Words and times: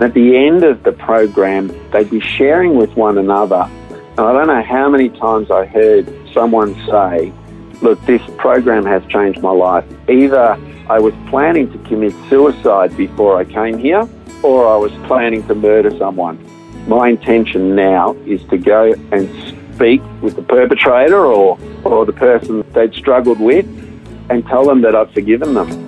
At 0.00 0.12
the 0.12 0.36
end 0.36 0.64
of 0.64 0.82
the 0.82 0.92
program, 0.92 1.68
they'd 1.90 2.10
be 2.10 2.20
sharing 2.20 2.76
with 2.76 2.94
one 2.96 3.16
another. 3.16 3.68
And 3.90 4.20
I 4.20 4.32
don't 4.32 4.48
know 4.48 4.62
how 4.62 4.88
many 4.88 5.08
times 5.08 5.50
I 5.50 5.66
heard 5.66 6.12
someone 6.32 6.74
say, 6.86 7.32
Look, 7.80 8.00
this 8.06 8.22
program 8.38 8.84
has 8.86 9.04
changed 9.06 9.40
my 9.40 9.50
life. 9.50 9.84
Either 10.08 10.58
I 10.88 10.98
was 10.98 11.14
planning 11.28 11.70
to 11.72 11.78
commit 11.88 12.12
suicide 12.28 12.96
before 12.96 13.38
I 13.38 13.44
came 13.44 13.78
here, 13.78 14.08
or 14.42 14.66
I 14.66 14.76
was 14.76 14.92
planning 15.06 15.46
to 15.48 15.54
murder 15.54 15.96
someone. 15.98 16.38
My 16.88 17.08
intention 17.08 17.74
now 17.74 18.14
is 18.26 18.42
to 18.44 18.58
go 18.58 18.94
and 19.12 19.28
speak 19.74 20.02
with 20.22 20.36
the 20.36 20.42
perpetrator 20.42 21.24
or, 21.24 21.58
or 21.84 22.04
the 22.04 22.12
person 22.12 22.64
they'd 22.72 22.94
struggled 22.94 23.40
with 23.40 23.66
and 24.30 24.46
tell 24.46 24.64
them 24.64 24.82
that 24.82 24.94
I've 24.94 25.12
forgiven 25.12 25.54
them. 25.54 25.83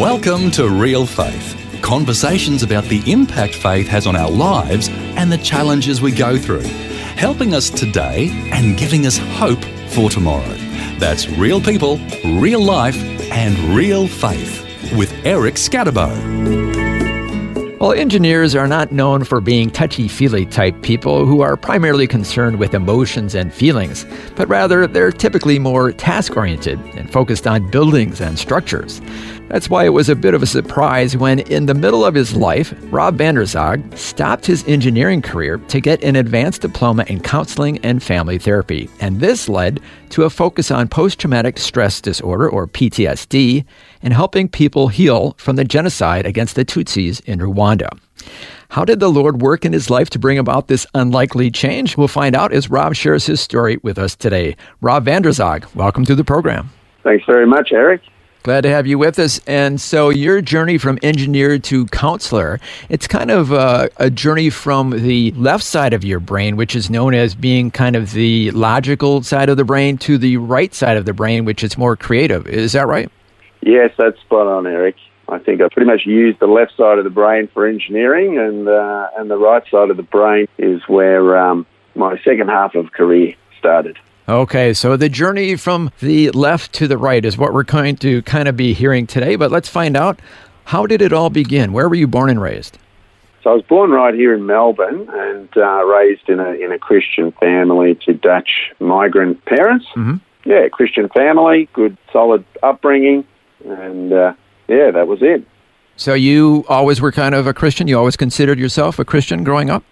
Welcome 0.00 0.50
to 0.52 0.66
Real 0.66 1.04
Faith. 1.04 1.78
Conversations 1.82 2.62
about 2.62 2.84
the 2.84 3.02
impact 3.12 3.54
faith 3.54 3.86
has 3.88 4.06
on 4.06 4.16
our 4.16 4.30
lives 4.30 4.88
and 4.88 5.30
the 5.30 5.36
challenges 5.36 6.00
we 6.00 6.10
go 6.10 6.38
through, 6.38 6.62
helping 7.18 7.52
us 7.52 7.68
today 7.68 8.30
and 8.50 8.78
giving 8.78 9.04
us 9.04 9.18
hope 9.18 9.62
for 9.88 10.08
tomorrow. 10.08 10.56
That's 10.98 11.28
real 11.28 11.60
people, 11.60 11.98
real 12.24 12.64
life, 12.64 12.96
and 13.30 13.58
real 13.76 14.08
faith 14.08 14.64
with 14.96 15.12
Eric 15.26 15.56
Skattebo. 15.56 16.80
Well, 17.78 17.92
engineers 17.92 18.54
are 18.54 18.68
not 18.68 18.92
known 18.92 19.24
for 19.24 19.42
being 19.42 19.70
touchy 19.70 20.08
feely 20.08 20.46
type 20.46 20.80
people 20.80 21.26
who 21.26 21.42
are 21.42 21.56
primarily 21.58 22.06
concerned 22.06 22.58
with 22.58 22.72
emotions 22.72 23.34
and 23.34 23.52
feelings, 23.52 24.06
but 24.34 24.48
rather 24.48 24.86
they're 24.86 25.12
typically 25.12 25.58
more 25.58 25.92
task 25.92 26.38
oriented 26.38 26.78
and 26.96 27.10
focused 27.10 27.46
on 27.46 27.70
buildings 27.70 28.20
and 28.22 28.38
structures. 28.38 29.02
That's 29.50 29.68
why 29.68 29.84
it 29.84 29.88
was 29.88 30.08
a 30.08 30.14
bit 30.14 30.34
of 30.34 30.44
a 30.44 30.46
surprise 30.46 31.16
when, 31.16 31.40
in 31.40 31.66
the 31.66 31.74
middle 31.74 32.04
of 32.04 32.14
his 32.14 32.36
life, 32.36 32.72
Rob 32.82 33.18
Vanderzog 33.18 33.98
stopped 33.98 34.46
his 34.46 34.62
engineering 34.68 35.20
career 35.20 35.58
to 35.58 35.80
get 35.80 36.04
an 36.04 36.14
advanced 36.14 36.60
diploma 36.60 37.04
in 37.08 37.18
counseling 37.18 37.78
and 37.78 38.00
family 38.00 38.38
therapy. 38.38 38.88
And 39.00 39.18
this 39.18 39.48
led 39.48 39.80
to 40.10 40.22
a 40.22 40.30
focus 40.30 40.70
on 40.70 40.86
post 40.86 41.18
traumatic 41.18 41.58
stress 41.58 42.00
disorder, 42.00 42.48
or 42.48 42.68
PTSD, 42.68 43.64
and 44.02 44.14
helping 44.14 44.48
people 44.48 44.86
heal 44.86 45.34
from 45.36 45.56
the 45.56 45.64
genocide 45.64 46.26
against 46.26 46.54
the 46.54 46.64
Tutsis 46.64 47.20
in 47.24 47.40
Rwanda. 47.40 47.88
How 48.68 48.84
did 48.84 49.00
the 49.00 49.10
Lord 49.10 49.42
work 49.42 49.64
in 49.64 49.72
his 49.72 49.90
life 49.90 50.10
to 50.10 50.20
bring 50.20 50.38
about 50.38 50.68
this 50.68 50.86
unlikely 50.94 51.50
change? 51.50 51.96
We'll 51.96 52.06
find 52.06 52.36
out 52.36 52.52
as 52.52 52.70
Rob 52.70 52.94
shares 52.94 53.26
his 53.26 53.40
story 53.40 53.80
with 53.82 53.98
us 53.98 54.14
today. 54.14 54.54
Rob 54.80 55.06
Vanderzog, 55.06 55.74
welcome 55.74 56.04
to 56.04 56.14
the 56.14 56.22
program. 56.22 56.70
Thanks 57.02 57.24
very 57.26 57.48
much, 57.48 57.72
Eric. 57.72 58.02
Glad 58.42 58.62
to 58.62 58.70
have 58.70 58.86
you 58.86 58.96
with 58.98 59.18
us. 59.18 59.38
And 59.46 59.78
so, 59.78 60.08
your 60.08 60.40
journey 60.40 60.78
from 60.78 60.98
engineer 61.02 61.58
to 61.58 61.84
counselor, 61.86 62.58
it's 62.88 63.06
kind 63.06 63.30
of 63.30 63.52
a, 63.52 63.90
a, 63.98 64.08
journey 64.08 64.48
from 64.48 64.90
the 64.90 65.30
left 65.32 65.62
side 65.62 65.92
of 65.92 66.04
your 66.04 66.20
brain, 66.20 66.56
which 66.56 66.74
is 66.74 66.88
known 66.88 67.12
as 67.12 67.34
being 67.34 67.70
kind 67.70 67.96
of 67.96 68.12
the 68.12 68.50
logical 68.52 69.22
side 69.22 69.50
of 69.50 69.58
the 69.58 69.64
brain, 69.64 69.98
to 69.98 70.16
the 70.16 70.38
right 70.38 70.74
side 70.74 70.96
of 70.96 71.04
the 71.04 71.12
brain, 71.12 71.44
which 71.44 71.62
is 71.62 71.76
more 71.76 71.96
creative. 71.96 72.46
Is 72.46 72.72
that 72.72 72.86
right? 72.86 73.10
Yes, 73.60 73.92
that's 73.98 74.18
spot 74.20 74.46
on, 74.46 74.66
Eric. 74.66 74.96
I 75.28 75.38
think 75.38 75.60
I 75.60 75.68
pretty 75.68 75.90
much 75.90 76.06
use 76.06 76.34
the 76.40 76.46
left 76.46 76.76
side 76.78 76.96
of 76.96 77.04
the 77.04 77.10
brain 77.10 77.46
for 77.52 77.66
engineering, 77.66 78.38
and 78.38 78.66
uh, 78.66 79.08
and 79.18 79.30
the 79.30 79.36
right 79.36 79.62
side 79.70 79.90
of 79.90 79.98
the 79.98 80.02
brain 80.02 80.48
is 80.56 80.80
where 80.88 81.36
um, 81.38 81.66
my 81.94 82.18
second 82.24 82.48
half 82.48 82.74
of 82.74 82.92
career 82.92 83.34
started. 83.58 83.98
Okay, 84.30 84.72
so 84.74 84.96
the 84.96 85.08
journey 85.08 85.56
from 85.56 85.90
the 85.98 86.30
left 86.30 86.72
to 86.74 86.86
the 86.86 86.96
right 86.96 87.24
is 87.24 87.36
what 87.36 87.52
we're 87.52 87.64
going 87.64 87.96
to 87.96 88.22
kind 88.22 88.46
of 88.46 88.56
be 88.56 88.72
hearing 88.72 89.04
today. 89.04 89.34
But 89.34 89.50
let's 89.50 89.68
find 89.68 89.96
out 89.96 90.20
how 90.66 90.86
did 90.86 91.02
it 91.02 91.12
all 91.12 91.30
begin? 91.30 91.72
Where 91.72 91.88
were 91.88 91.96
you 91.96 92.06
born 92.06 92.30
and 92.30 92.40
raised? 92.40 92.78
So 93.42 93.50
I 93.50 93.54
was 93.54 93.64
born 93.64 93.90
right 93.90 94.14
here 94.14 94.32
in 94.32 94.46
Melbourne 94.46 95.08
and 95.12 95.48
uh, 95.56 95.84
raised 95.84 96.28
in 96.28 96.38
a 96.38 96.52
in 96.52 96.70
a 96.70 96.78
Christian 96.78 97.32
family 97.32 97.96
to 98.06 98.14
Dutch 98.14 98.70
migrant 98.78 99.44
parents. 99.46 99.86
Mm-hmm. 99.96 100.18
Yeah, 100.48 100.68
Christian 100.68 101.08
family, 101.08 101.68
good 101.72 101.98
solid 102.12 102.44
upbringing, 102.62 103.24
and 103.64 104.12
uh, 104.12 104.34
yeah, 104.68 104.92
that 104.92 105.08
was 105.08 105.18
it. 105.22 105.44
So 105.96 106.14
you 106.14 106.64
always 106.68 107.00
were 107.00 107.10
kind 107.10 107.34
of 107.34 107.48
a 107.48 107.52
Christian. 107.52 107.88
You 107.88 107.98
always 107.98 108.16
considered 108.16 108.60
yourself 108.60 109.00
a 109.00 109.04
Christian 109.04 109.42
growing 109.42 109.70
up. 109.70 109.82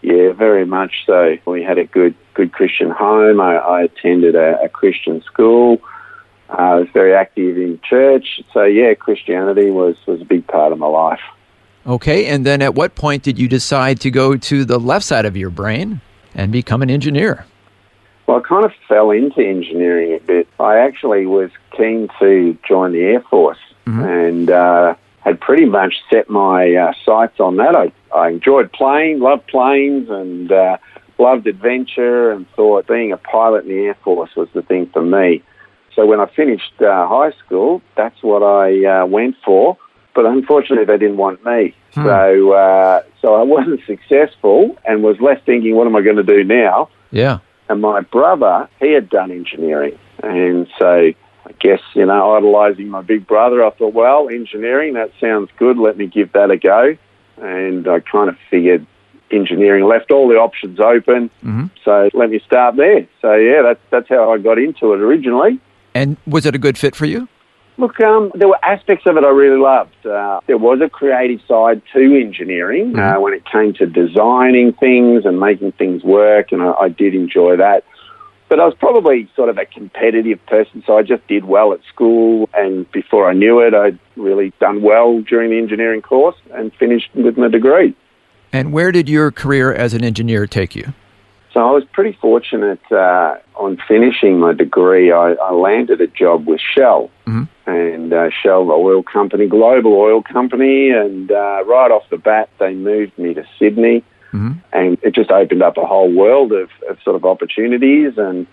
Yeah, 0.00 0.32
very 0.32 0.64
much 0.64 1.04
so. 1.04 1.36
We 1.44 1.62
had 1.62 1.76
a 1.76 1.84
good 1.84 2.14
good 2.34 2.52
Christian 2.52 2.90
home. 2.90 3.40
I, 3.40 3.56
I 3.56 3.82
attended 3.82 4.34
a, 4.34 4.60
a, 4.62 4.68
Christian 4.68 5.22
school. 5.22 5.80
Uh, 6.50 6.52
I 6.52 6.74
was 6.76 6.88
very 6.92 7.14
active 7.14 7.56
in 7.56 7.80
church. 7.88 8.40
So 8.52 8.64
yeah, 8.64 8.94
Christianity 8.94 9.70
was 9.70 9.96
was 10.06 10.20
a 10.20 10.24
big 10.24 10.46
part 10.46 10.72
of 10.72 10.78
my 10.78 10.86
life. 10.86 11.20
Okay, 11.86 12.26
and 12.26 12.46
then 12.46 12.62
at 12.62 12.74
what 12.74 12.94
point 12.94 13.22
did 13.22 13.38
you 13.38 13.48
decide 13.48 14.00
to 14.00 14.10
go 14.10 14.36
to 14.36 14.64
the 14.64 14.78
left 14.78 15.04
side 15.04 15.26
of 15.26 15.36
your 15.36 15.50
brain 15.50 16.00
and 16.34 16.50
become 16.50 16.82
an 16.82 16.90
engineer? 16.90 17.44
Well, 18.26 18.38
I 18.38 18.40
kind 18.40 18.64
of 18.64 18.72
fell 18.88 19.10
into 19.10 19.40
engineering 19.40 20.14
a 20.14 20.20
bit. 20.20 20.48
I 20.58 20.78
actually 20.78 21.26
was 21.26 21.50
keen 21.76 22.08
to 22.20 22.56
join 22.66 22.92
the 22.92 23.02
Air 23.02 23.20
Force 23.20 23.58
mm-hmm. 23.86 24.02
and 24.02 24.50
uh, 24.50 24.94
had 25.20 25.40
pretty 25.40 25.66
much 25.66 25.96
set 26.10 26.30
my 26.30 26.74
uh, 26.74 26.92
sights 27.04 27.38
on 27.38 27.56
that. 27.56 27.76
I, 27.76 27.92
I 28.16 28.28
enjoyed 28.28 28.72
playing, 28.72 29.20
loved 29.20 29.46
planes, 29.46 30.08
and 30.08 30.50
uh, 30.50 30.78
loved 31.24 31.46
adventure, 31.46 32.30
and 32.32 32.46
thought 32.56 32.86
being 32.86 33.12
a 33.12 33.16
pilot 33.16 33.64
in 33.64 33.70
the 33.70 33.82
Air 33.86 33.96
Force 34.04 34.30
was 34.36 34.48
the 34.54 34.62
thing 34.62 34.84
for 34.92 35.02
me. 35.02 35.42
So 35.94 36.06
when 36.06 36.20
I 36.20 36.26
finished 36.26 36.74
uh, 36.80 37.06
high 37.08 37.32
school, 37.44 37.82
that's 37.96 38.20
what 38.22 38.42
I 38.42 38.84
uh, 38.84 39.06
went 39.06 39.36
for. 39.44 39.78
But 40.14 40.26
unfortunately, 40.26 40.84
they 40.84 40.98
didn't 40.98 41.16
want 41.16 41.44
me. 41.44 41.74
Hmm. 41.94 42.04
So, 42.04 42.52
uh, 42.52 43.02
so 43.20 43.34
I 43.34 43.42
wasn't 43.42 43.80
successful, 43.86 44.76
and 44.84 45.02
was 45.02 45.18
left 45.20 45.46
thinking, 45.46 45.74
"What 45.74 45.86
am 45.86 45.96
I 45.96 46.02
going 46.02 46.22
to 46.24 46.30
do 46.36 46.44
now?" 46.44 46.88
Yeah. 47.10 47.38
And 47.68 47.80
my 47.80 48.00
brother, 48.00 48.68
he 48.78 48.92
had 48.92 49.08
done 49.08 49.30
engineering, 49.30 49.98
and 50.22 50.68
so 50.78 51.12
I 51.46 51.52
guess, 51.60 51.80
you 51.94 52.06
know, 52.06 52.34
idolizing 52.34 52.88
my 52.88 53.02
big 53.02 53.26
brother, 53.26 53.64
I 53.64 53.70
thought, 53.70 53.92
well, 53.92 54.28
engineering, 54.28 54.94
that 54.94 55.10
sounds 55.20 55.50
good. 55.58 55.78
Let 55.78 55.96
me 55.96 56.06
give 56.06 56.32
that 56.32 56.50
a 56.50 56.56
go. 56.56 56.96
And 57.36 57.86
I 57.88 58.00
kind 58.00 58.28
of 58.28 58.36
figured 58.50 58.86
engineering 59.30 59.84
left 59.84 60.10
all 60.10 60.28
the 60.28 60.36
options 60.36 60.80
open. 60.80 61.30
Mm-hmm. 61.42 61.66
So 61.84 62.10
let 62.14 62.30
me 62.30 62.40
start 62.46 62.76
there. 62.76 63.06
So, 63.20 63.34
yeah, 63.34 63.62
that's, 63.62 63.80
that's 63.90 64.08
how 64.08 64.32
I 64.32 64.38
got 64.38 64.58
into 64.58 64.92
it 64.92 65.00
originally. 65.00 65.60
And 65.94 66.16
was 66.26 66.46
it 66.46 66.54
a 66.54 66.58
good 66.58 66.76
fit 66.76 66.94
for 66.96 67.06
you? 67.06 67.28
Look, 67.76 68.00
um, 68.00 68.30
there 68.36 68.46
were 68.46 68.64
aspects 68.64 69.04
of 69.06 69.16
it 69.16 69.24
I 69.24 69.30
really 69.30 69.58
loved. 69.58 70.06
Uh, 70.06 70.40
there 70.46 70.58
was 70.58 70.80
a 70.80 70.88
creative 70.88 71.40
side 71.48 71.82
to 71.92 72.20
engineering 72.20 72.92
mm-hmm. 72.92 73.16
uh, 73.16 73.20
when 73.20 73.34
it 73.34 73.44
came 73.50 73.74
to 73.74 73.86
designing 73.86 74.72
things 74.74 75.24
and 75.24 75.40
making 75.40 75.72
things 75.72 76.04
work, 76.04 76.52
and 76.52 76.62
I, 76.62 76.72
I 76.72 76.88
did 76.88 77.14
enjoy 77.14 77.56
that. 77.56 77.84
But 78.48 78.60
I 78.60 78.66
was 78.66 78.74
probably 78.78 79.28
sort 79.34 79.48
of 79.48 79.58
a 79.58 79.64
competitive 79.64 80.44
person, 80.46 80.84
so 80.86 80.98
I 80.98 81.02
just 81.02 81.26
did 81.26 81.46
well 81.46 81.72
at 81.72 81.80
school. 81.92 82.48
And 82.54 82.90
before 82.92 83.28
I 83.28 83.32
knew 83.32 83.58
it, 83.60 83.74
I'd 83.74 83.98
really 84.14 84.52
done 84.60 84.82
well 84.82 85.20
during 85.22 85.50
the 85.50 85.58
engineering 85.58 86.02
course 86.02 86.36
and 86.52 86.72
finished 86.74 87.12
with 87.14 87.36
my 87.36 87.48
degree. 87.48 87.96
And 88.54 88.72
where 88.72 88.92
did 88.92 89.08
your 89.08 89.30
career 89.30 89.72
as 89.74 89.94
an 89.94 90.04
engineer 90.04 90.46
take 90.46 90.74
you? 90.74 90.92
So 91.52 91.60
I 91.60 91.70
was 91.70 91.84
pretty 91.92 92.16
fortunate 92.20 92.80
uh, 92.90 93.36
on 93.54 93.78
finishing 93.86 94.38
my 94.38 94.52
degree. 94.52 95.12
I, 95.12 95.32
I, 95.34 95.52
landed 95.52 96.00
a 96.00 96.08
job 96.08 96.46
with 96.46 96.60
Shell, 96.60 97.10
mm-hmm. 97.26 97.70
and 97.70 98.12
uh, 98.12 98.30
Shell, 98.30 98.66
the 98.66 98.72
oil 98.72 99.04
company, 99.04 99.46
global 99.46 99.94
oil 99.94 100.20
company, 100.22 100.90
and 100.90 101.30
uh, 101.30 101.62
right 101.64 101.92
off 101.92 102.02
the 102.10 102.16
bat, 102.16 102.48
they 102.58 102.74
moved 102.74 103.16
me 103.18 103.34
to 103.34 103.44
Sydney 103.58 104.02
Mm-hmm. 104.34 104.52
And 104.72 104.98
it 105.02 105.14
just 105.14 105.30
opened 105.30 105.62
up 105.62 105.76
a 105.76 105.86
whole 105.86 106.12
world 106.12 106.52
of, 106.52 106.68
of, 106.90 106.98
sort 107.04 107.14
of 107.14 107.24
opportunities. 107.24 108.14
And 108.18 108.48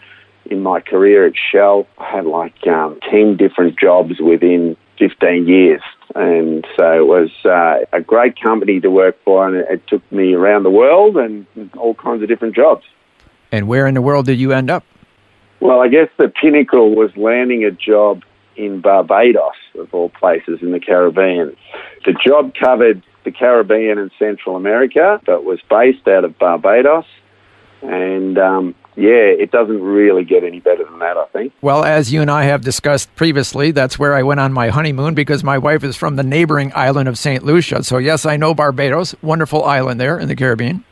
in 0.45 0.61
my 0.61 0.79
career 0.79 1.25
at 1.25 1.33
Shell, 1.35 1.87
I 1.97 2.11
had 2.17 2.25
like 2.25 2.67
um, 2.67 2.99
10 3.09 3.35
different 3.37 3.79
jobs 3.79 4.19
within 4.19 4.77
15 4.99 5.47
years. 5.47 5.81
And 6.15 6.65
so 6.77 6.91
it 6.93 7.07
was 7.07 7.29
uh, 7.45 7.85
a 7.93 8.01
great 8.01 8.39
company 8.39 8.79
to 8.79 8.89
work 8.89 9.17
for, 9.23 9.47
and 9.47 9.55
it, 9.57 9.67
it 9.69 9.87
took 9.87 10.09
me 10.11 10.33
around 10.33 10.63
the 10.63 10.69
world 10.69 11.17
and 11.17 11.45
all 11.77 11.93
kinds 11.93 12.21
of 12.21 12.27
different 12.27 12.55
jobs. 12.55 12.83
And 13.51 13.67
where 13.67 13.87
in 13.87 13.93
the 13.93 14.01
world 14.01 14.25
did 14.25 14.39
you 14.39 14.51
end 14.51 14.69
up? 14.69 14.83
Well, 15.59 15.79
I 15.79 15.87
guess 15.87 16.09
the 16.17 16.29
pinnacle 16.29 16.95
was 16.95 17.15
landing 17.15 17.63
a 17.63 17.71
job 17.71 18.23
in 18.55 18.81
Barbados, 18.81 19.55
of 19.77 19.93
all 19.93 20.09
places 20.09 20.59
in 20.61 20.71
the 20.71 20.79
Caribbean. 20.79 21.55
The 22.05 22.13
job 22.13 22.53
covered 22.55 23.03
the 23.23 23.31
Caribbean 23.31 23.97
and 23.97 24.11
Central 24.17 24.55
America, 24.55 25.21
but 25.25 25.43
was 25.43 25.59
based 25.69 26.07
out 26.07 26.25
of 26.25 26.37
Barbados. 26.37 27.05
And 27.81 28.37
um, 28.37 28.75
yeah, 28.95 29.11
it 29.11 29.51
doesn't 29.51 29.81
really 29.81 30.25
get 30.25 30.43
any 30.43 30.59
better 30.59 30.83
than 30.83 30.99
that, 30.99 31.15
I 31.15 31.25
think. 31.27 31.53
Well, 31.61 31.83
as 31.83 32.11
you 32.11 32.21
and 32.21 32.29
I 32.29 32.43
have 32.43 32.61
discussed 32.61 33.13
previously, 33.15 33.71
that's 33.71 33.97
where 33.97 34.13
I 34.13 34.23
went 34.23 34.41
on 34.41 34.51
my 34.51 34.69
honeymoon 34.69 35.13
because 35.13 35.43
my 35.43 35.57
wife 35.57 35.83
is 35.83 35.95
from 35.95 36.17
the 36.17 36.23
neighboring 36.23 36.71
island 36.75 37.07
of 37.07 37.17
St. 37.17 37.43
Lucia. 37.43 37.83
So, 37.83 37.97
yes, 37.99 38.25
I 38.25 38.35
know 38.35 38.53
Barbados, 38.53 39.15
wonderful 39.21 39.63
island 39.63 40.01
there 40.01 40.19
in 40.19 40.27
the 40.27 40.35
Caribbean. 40.35 40.83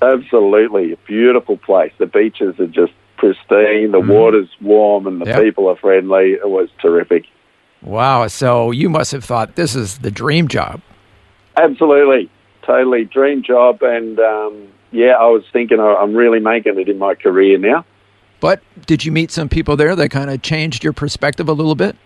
Absolutely, 0.00 0.92
a 0.92 0.96
beautiful 1.06 1.58
place. 1.58 1.92
The 1.98 2.06
beaches 2.06 2.58
are 2.58 2.66
just 2.66 2.92
pristine, 3.16 3.92
the 3.92 4.00
mm. 4.00 4.08
water's 4.08 4.48
warm, 4.60 5.06
and 5.06 5.20
the 5.20 5.26
yep. 5.26 5.42
people 5.42 5.68
are 5.68 5.76
friendly. 5.76 6.32
It 6.32 6.48
was 6.48 6.68
terrific. 6.80 7.26
Wow, 7.82 8.26
so 8.28 8.70
you 8.70 8.88
must 8.88 9.12
have 9.12 9.24
thought 9.24 9.56
this 9.56 9.76
is 9.76 9.98
the 9.98 10.10
dream 10.10 10.48
job. 10.48 10.80
Absolutely, 11.56 12.30
totally 12.62 13.04
dream 13.04 13.42
job, 13.42 13.82
and 13.82 14.18
um, 14.18 14.68
yeah, 14.94 15.12
I 15.12 15.26
was 15.26 15.42
thinking 15.52 15.80
I'm 15.80 16.14
really 16.14 16.40
making 16.40 16.78
it 16.78 16.88
in 16.88 16.98
my 16.98 17.14
career 17.14 17.58
now. 17.58 17.84
But 18.40 18.62
did 18.86 19.04
you 19.04 19.12
meet 19.12 19.30
some 19.30 19.48
people 19.48 19.76
there 19.76 19.96
that 19.96 20.10
kind 20.10 20.30
of 20.30 20.42
changed 20.42 20.84
your 20.84 20.92
perspective 20.92 21.48
a 21.48 21.52
little 21.52 21.74
bit? 21.74 21.96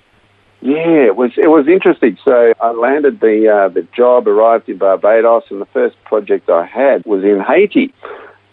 Yeah, 0.60 1.06
it 1.06 1.16
was 1.16 1.32
it 1.36 1.48
was 1.48 1.68
interesting. 1.68 2.18
So 2.24 2.52
I 2.60 2.70
landed 2.72 3.20
the 3.20 3.48
uh, 3.48 3.68
the 3.68 3.86
job, 3.96 4.26
arrived 4.26 4.68
in 4.68 4.78
Barbados, 4.78 5.44
and 5.50 5.60
the 5.60 5.66
first 5.66 5.96
project 6.04 6.48
I 6.50 6.66
had 6.66 7.04
was 7.06 7.22
in 7.22 7.40
Haiti. 7.40 7.94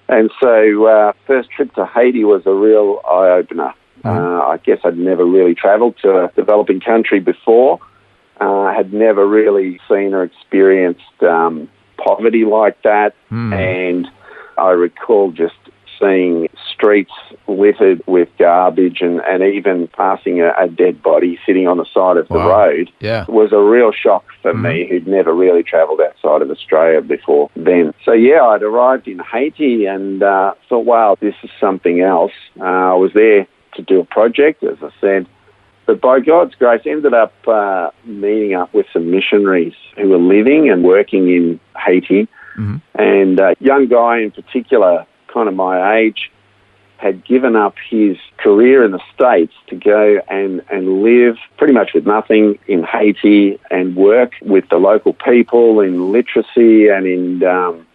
And 0.08 0.30
so, 0.40 0.86
uh, 0.86 1.14
first 1.26 1.50
trip 1.50 1.74
to 1.74 1.86
Haiti 1.86 2.24
was 2.24 2.44
a 2.46 2.54
real 2.54 3.02
eye 3.10 3.30
opener. 3.30 3.74
Mm-hmm. 4.04 4.08
Uh, 4.08 4.40
I 4.42 4.58
guess 4.58 4.80
I'd 4.84 5.00
never 5.00 5.26
really 5.26 5.56
travelled 5.56 5.96
to 6.04 6.26
a 6.26 6.31
developing 6.36 6.80
country 6.80 7.20
before. 7.20 7.80
I 8.40 8.46
uh, 8.46 8.76
had 8.76 8.94
never 8.94 9.26
really 9.28 9.80
seen 9.90 10.14
or 10.14 10.24
experienced 10.24 11.24
um, 11.24 11.70
poverty 11.98 12.46
like 12.46 12.81
that, 12.84 13.16
mm. 13.31 13.54
and 13.54 14.08
I 14.57 14.72
recall 14.72 15.31
just 15.31 15.56
seeing 16.00 16.48
streets 16.72 17.12
littered 17.48 18.02
with 18.06 18.30
garbage 18.38 19.02
and, 19.02 19.22
and 19.22 19.44
even 19.44 19.88
passing 19.88 20.42
a, 20.42 20.52
a 20.60 20.68
dead 20.68 21.02
body 21.02 21.40
sitting 21.46 21.68
on 21.68 21.78
the 21.78 21.86
side 21.94 22.18
of 22.18 22.28
the 22.28 22.36
wow. 22.36 22.50
road 22.50 22.92
yeah. 23.00 23.25
was 23.28 23.52
a 23.54 23.60
real 23.60 23.92
shock 23.92 24.25
for 24.42 24.54
mm 24.54 24.66
me 24.66 24.88
who'd 24.90 25.06
never 25.06 25.31
really 25.31 25.62
travelled 25.62 26.02
outside 26.02 26.42
of 26.42 26.50
Australia 26.50 27.00
before 27.00 27.52
then. 27.56 27.94
So, 28.04 28.13
yeah, 28.13 28.42
I'd 28.42 28.63
arrived 28.63 29.07
in 29.07 29.19
Haiti 29.19 29.86
and 29.86 30.24
uh, 30.24 30.56
thought, 30.68 30.86
wow, 30.86 31.18
this 31.22 31.36
is 31.44 31.52
something 31.60 32.02
else. 32.02 32.31
Uh, 32.60 32.63
I 32.63 32.96
was 32.96 33.12
there 33.13 33.46
to 33.75 33.81
do 33.84 34.00
a 34.00 34.06
project, 34.06 34.63
as 34.63 34.78
I 34.81 34.90
said. 35.00 35.28
But 35.86 36.02
by 36.02 36.19
God's 36.19 36.56
grace, 36.56 36.81
ended 36.88 37.13
up 37.13 37.34
uh, 37.48 37.92
meeting 38.06 38.56
up 38.56 38.74
with 38.74 38.88
some 38.92 39.12
missionaries 39.12 39.75
who 39.98 40.10
were 40.10 40.18
living 40.18 40.68
and 40.72 40.84
working 40.84 41.30
in 41.30 41.60
Haiti 41.78 42.28
Mm-hmm. 42.57 42.78
And 43.00 43.40
a 43.40 43.56
young 43.60 43.88
guy 43.88 44.19
in 44.19 44.31
particular, 44.31 45.06
kind 45.34 45.48
of 45.48 45.56
my 45.56 45.98
age, 45.98 46.31
had 46.98 47.25
given 47.25 47.56
up 47.56 47.75
his 47.90 48.18
career 48.38 48.84
in 48.84 48.92
the 48.92 49.02
States 49.13 49.54
to 49.68 49.75
go 49.75 50.22
and, 50.30 50.63
and 50.72 51.04
live 51.04 51.36
pretty 51.57 51.74
much 51.74 51.92
with 51.94 52.07
nothing 52.07 52.57
in 52.68 52.84
Haiti 52.84 53.60
and 53.69 53.96
work 53.96 54.31
with 54.42 54.68
the 54.69 54.78
local 54.78 55.13
people 55.13 55.81
in 55.81 56.12
literacy 56.12 56.88
and 56.88 57.06
in 57.06 57.44
um, 57.44 57.86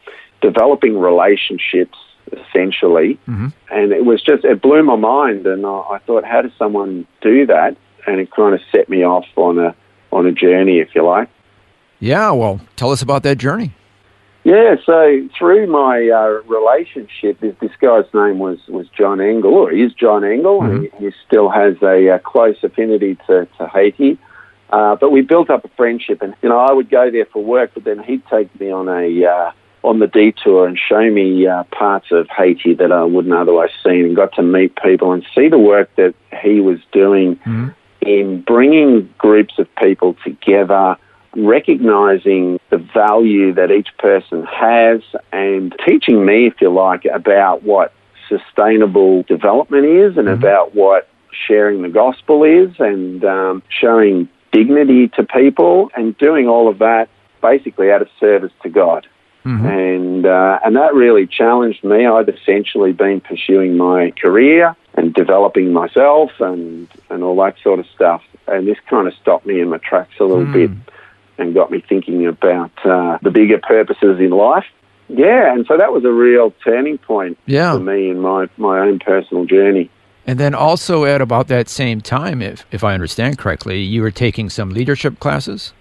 developing 0.42 0.98
relationships, 0.98 1.98
essentially. 2.30 3.18
Mm-hmm. 3.26 3.48
And 3.72 3.92
it 3.92 4.04
was 4.04 4.22
just, 4.22 4.44
it 4.44 4.60
blew 4.60 4.82
my 4.82 4.96
mind. 4.96 5.46
And 5.46 5.64
I, 5.64 5.70
I 5.70 5.98
thought, 6.06 6.24
how 6.24 6.42
does 6.42 6.52
someone 6.58 7.06
do 7.22 7.46
that? 7.46 7.76
And 8.06 8.20
it 8.20 8.30
kind 8.30 8.54
of 8.54 8.60
set 8.70 8.88
me 8.90 9.02
off 9.02 9.26
on 9.36 9.58
a, 9.58 9.74
on 10.12 10.26
a 10.26 10.32
journey, 10.32 10.78
if 10.78 10.94
you 10.94 11.04
like. 11.04 11.30
Yeah, 12.00 12.30
well, 12.32 12.60
tell 12.76 12.90
us 12.90 13.02
about 13.02 13.22
that 13.22 13.38
journey. 13.38 13.72
Yeah, 14.42 14.76
so 14.86 15.28
through 15.38 15.66
my 15.66 16.08
uh, 16.08 16.40
relationship, 16.48 17.40
this, 17.40 17.54
this, 17.60 17.72
guy's 17.78 18.06
name 18.14 18.38
was, 18.38 18.58
was 18.68 18.88
John 18.88 19.20
Engel, 19.20 19.52
or 19.52 19.70
is 19.70 19.92
John 19.92 20.24
Engel, 20.24 20.60
mm-hmm. 20.60 20.76
and 20.76 20.92
he, 20.98 21.06
he, 21.06 21.12
still 21.26 21.50
has 21.50 21.74
a, 21.82 22.06
a, 22.06 22.18
close 22.18 22.56
affinity 22.62 23.18
to, 23.26 23.46
to 23.58 23.66
Haiti. 23.68 24.18
Uh, 24.70 24.96
but 24.96 25.10
we 25.10 25.20
built 25.20 25.50
up 25.50 25.64
a 25.64 25.68
friendship, 25.76 26.22
and 26.22 26.34
you 26.42 26.48
know 26.48 26.58
I 26.58 26.72
would 26.72 26.88
go 26.88 27.10
there 27.10 27.26
for 27.26 27.44
work, 27.44 27.72
but 27.74 27.84
then 27.84 28.02
he'd 28.02 28.22
take 28.28 28.58
me 28.58 28.70
on 28.70 28.88
a 28.88 29.26
uh, 29.26 29.52
on 29.82 29.98
the 29.98 30.06
detour 30.06 30.66
and 30.66 30.78
show 30.78 31.10
me 31.10 31.46
uh, 31.46 31.64
parts 31.64 32.06
of 32.10 32.28
Haiti 32.34 32.74
that 32.74 32.92
I 32.92 33.02
wouldn't 33.04 33.34
otherwise 33.34 33.70
seen, 33.84 34.06
and 34.06 34.16
got 34.16 34.32
to 34.34 34.42
meet 34.42 34.76
people 34.76 35.12
and 35.12 35.26
see 35.34 35.48
the 35.48 35.58
work 35.58 35.94
that 35.96 36.14
he 36.42 36.60
was 36.60 36.78
doing 36.92 37.36
mm-hmm. 37.36 37.68
in 38.00 38.42
bringing 38.42 39.12
groups 39.18 39.58
of 39.58 39.66
people 39.76 40.16
together 40.24 40.96
recognizing 41.36 42.58
the 42.70 42.78
value 42.78 43.52
that 43.54 43.70
each 43.70 43.88
person 43.98 44.44
has 44.44 45.00
and 45.32 45.74
teaching 45.86 46.24
me, 46.24 46.46
if 46.46 46.60
you 46.60 46.70
like, 46.72 47.04
about 47.04 47.62
what 47.62 47.92
sustainable 48.28 49.22
development 49.24 49.84
is 49.84 50.16
and 50.16 50.26
mm-hmm. 50.26 50.42
about 50.42 50.74
what 50.74 51.08
sharing 51.46 51.82
the 51.82 51.88
gospel 51.88 52.44
is 52.44 52.70
and 52.78 53.24
um, 53.24 53.62
showing 53.68 54.28
dignity 54.52 55.08
to 55.08 55.22
people 55.24 55.90
and 55.96 56.16
doing 56.18 56.48
all 56.48 56.68
of 56.68 56.78
that 56.78 57.08
basically 57.40 57.90
out 57.90 58.02
of 58.02 58.08
service 58.18 58.52
to 58.62 58.68
God. 58.68 59.06
Mm-hmm. 59.44 59.66
And 59.66 60.26
uh, 60.26 60.58
and 60.64 60.76
that 60.76 60.92
really 60.94 61.26
challenged 61.26 61.82
me. 61.82 62.04
I'd 62.04 62.28
essentially 62.28 62.92
been 62.92 63.22
pursuing 63.22 63.76
my 63.76 64.10
career 64.20 64.76
and 64.94 65.14
developing 65.14 65.72
myself 65.72 66.30
and 66.40 66.88
and 67.08 67.22
all 67.22 67.36
that 67.36 67.56
sort 67.62 67.78
of 67.78 67.86
stuff. 67.94 68.22
And 68.46 68.66
this 68.66 68.76
kind 68.90 69.08
of 69.08 69.14
stopped 69.14 69.46
me 69.46 69.60
in 69.60 69.70
my 69.70 69.78
tracks 69.78 70.12
a 70.20 70.24
little 70.24 70.44
mm. 70.44 70.52
bit 70.52 70.70
and 71.40 71.54
got 71.54 71.70
me 71.70 71.82
thinking 71.88 72.26
about 72.26 72.70
uh, 72.84 73.18
the 73.22 73.30
bigger 73.30 73.58
purposes 73.58 74.20
in 74.20 74.30
life. 74.30 74.66
Yeah, 75.08 75.52
and 75.52 75.66
so 75.66 75.76
that 75.76 75.92
was 75.92 76.04
a 76.04 76.12
real 76.12 76.54
turning 76.62 76.98
point 76.98 77.36
yeah. 77.46 77.72
for 77.72 77.80
me 77.80 78.10
in 78.10 78.20
my, 78.20 78.48
my 78.56 78.78
own 78.78 79.00
personal 79.00 79.44
journey. 79.44 79.90
And 80.26 80.38
then 80.38 80.54
also 80.54 81.04
at 81.04 81.20
about 81.20 81.48
that 81.48 81.68
same 81.68 82.00
time, 82.00 82.40
if, 82.40 82.64
if 82.70 82.84
I 82.84 82.94
understand 82.94 83.38
correctly, 83.38 83.80
you 83.80 84.02
were 84.02 84.12
taking 84.12 84.48
some 84.48 84.70
leadership 84.70 85.18
classes? 85.18 85.72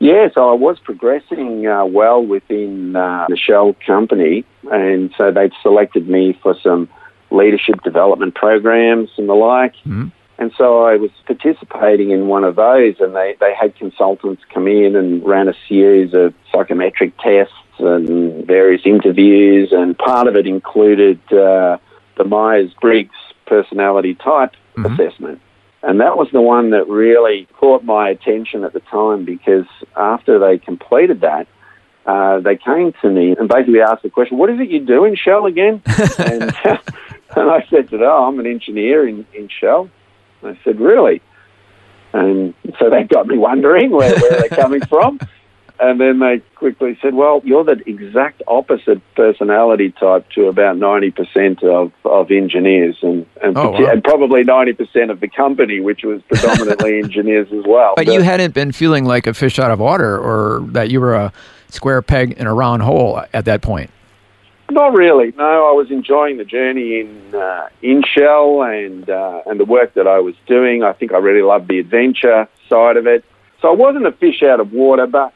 Yeah, 0.00 0.28
so 0.34 0.50
I 0.50 0.54
was 0.54 0.78
progressing 0.80 1.66
uh, 1.66 1.84
well 1.84 2.24
within 2.24 2.96
uh, 2.96 3.26
the 3.28 3.36
Shell 3.36 3.76
company, 3.86 4.44
and 4.70 5.12
so 5.16 5.30
they'd 5.30 5.52
selected 5.62 6.08
me 6.08 6.38
for 6.42 6.56
some 6.62 6.88
leadership 7.30 7.82
development 7.82 8.34
programs 8.34 9.10
and 9.18 9.28
the 9.28 9.34
like. 9.34 9.74
Mm-hmm. 9.78 10.08
And 10.38 10.52
so 10.56 10.84
I 10.84 10.96
was 10.96 11.10
participating 11.26 12.10
in 12.10 12.28
one 12.28 12.44
of 12.44 12.54
those, 12.54 12.94
and 13.00 13.14
they, 13.14 13.36
they 13.40 13.52
had 13.54 13.74
consultants 13.74 14.42
come 14.54 14.68
in 14.68 14.94
and 14.94 15.24
ran 15.26 15.48
a 15.48 15.54
series 15.68 16.14
of 16.14 16.32
psychometric 16.52 17.18
tests 17.18 17.54
and 17.80 18.46
various 18.46 18.82
interviews, 18.84 19.70
and 19.72 19.98
part 19.98 20.28
of 20.28 20.36
it 20.36 20.46
included 20.46 21.20
uh, 21.32 21.78
the 22.16 22.24
Myers 22.24 22.72
Briggs 22.80 23.14
personality 23.46 24.14
type 24.14 24.52
mm-hmm. 24.76 24.86
assessment. 24.92 25.40
And 25.82 26.00
that 26.00 26.16
was 26.16 26.28
the 26.32 26.40
one 26.40 26.70
that 26.70 26.88
really 26.88 27.46
caught 27.54 27.84
my 27.84 28.08
attention 28.08 28.64
at 28.64 28.72
the 28.72 28.80
time 28.80 29.24
because 29.24 29.66
after 29.96 30.38
they 30.38 30.58
completed 30.58 31.20
that, 31.20 31.46
uh, 32.06 32.40
they 32.40 32.56
came 32.56 32.92
to 33.02 33.10
me 33.10 33.36
and 33.38 33.48
basically 33.48 33.80
asked 33.80 34.02
the 34.02 34.10
question, 34.10 34.38
What 34.38 34.50
is 34.50 34.58
it 34.60 34.70
you 34.70 34.84
do 34.84 35.04
in 35.04 35.14
Shell 35.14 35.46
again? 35.46 35.82
and, 36.18 36.42
and 37.36 37.50
I 37.50 37.66
said 37.70 37.90
to 37.90 37.98
them, 37.98 38.08
Oh, 38.08 38.26
I'm 38.26 38.40
an 38.40 38.46
engineer 38.46 39.06
in, 39.06 39.26
in 39.34 39.48
Shell. 39.48 39.90
I 40.42 40.58
said, 40.64 40.80
really? 40.80 41.22
And 42.12 42.54
so 42.78 42.90
that 42.90 43.08
got 43.08 43.26
me 43.26 43.36
wondering 43.36 43.90
where, 43.90 44.14
where 44.18 44.30
they're 44.40 44.48
coming 44.48 44.80
from. 44.86 45.18
And 45.80 46.00
then 46.00 46.18
they 46.18 46.42
quickly 46.56 46.98
said, 47.00 47.14
well, 47.14 47.40
you're 47.44 47.62
the 47.62 47.80
exact 47.86 48.42
opposite 48.48 49.00
personality 49.14 49.92
type 49.92 50.28
to 50.30 50.46
about 50.46 50.76
90% 50.76 51.62
of, 51.62 51.92
of 52.04 52.32
engineers 52.32 52.96
and, 53.02 53.24
and, 53.40 53.56
oh, 53.56 53.70
wow. 53.70 53.90
and 53.92 54.02
probably 54.02 54.42
90% 54.42 55.10
of 55.10 55.20
the 55.20 55.28
company, 55.28 55.78
which 55.78 56.02
was 56.02 56.20
predominantly 56.22 56.98
engineers 57.04 57.46
as 57.52 57.64
well. 57.64 57.92
But, 57.94 58.06
but 58.06 58.14
you 58.14 58.22
hadn't 58.22 58.54
been 58.54 58.72
feeling 58.72 59.04
like 59.04 59.28
a 59.28 59.34
fish 59.34 59.60
out 59.60 59.70
of 59.70 59.78
water 59.78 60.18
or 60.18 60.66
that 60.72 60.90
you 60.90 61.00
were 61.00 61.14
a 61.14 61.32
square 61.68 62.02
peg 62.02 62.32
in 62.32 62.48
a 62.48 62.54
round 62.54 62.82
hole 62.82 63.22
at 63.32 63.44
that 63.44 63.62
point. 63.62 63.90
Not 64.70 64.92
really. 64.92 65.32
No, 65.36 65.68
I 65.68 65.72
was 65.72 65.90
enjoying 65.90 66.36
the 66.36 66.44
journey 66.44 67.00
in 67.00 67.34
uh, 67.34 67.68
in 67.80 68.02
Shell 68.02 68.62
and 68.62 69.08
uh, 69.08 69.42
and 69.46 69.58
the 69.58 69.64
work 69.64 69.94
that 69.94 70.06
I 70.06 70.20
was 70.20 70.34
doing. 70.46 70.82
I 70.82 70.92
think 70.92 71.12
I 71.12 71.18
really 71.18 71.42
loved 71.42 71.68
the 71.68 71.78
adventure 71.78 72.46
side 72.68 72.96
of 72.98 73.06
it. 73.06 73.24
So 73.62 73.68
I 73.68 73.72
wasn't 73.72 74.06
a 74.06 74.12
fish 74.12 74.42
out 74.42 74.60
of 74.60 74.72
water, 74.72 75.06
but 75.06 75.32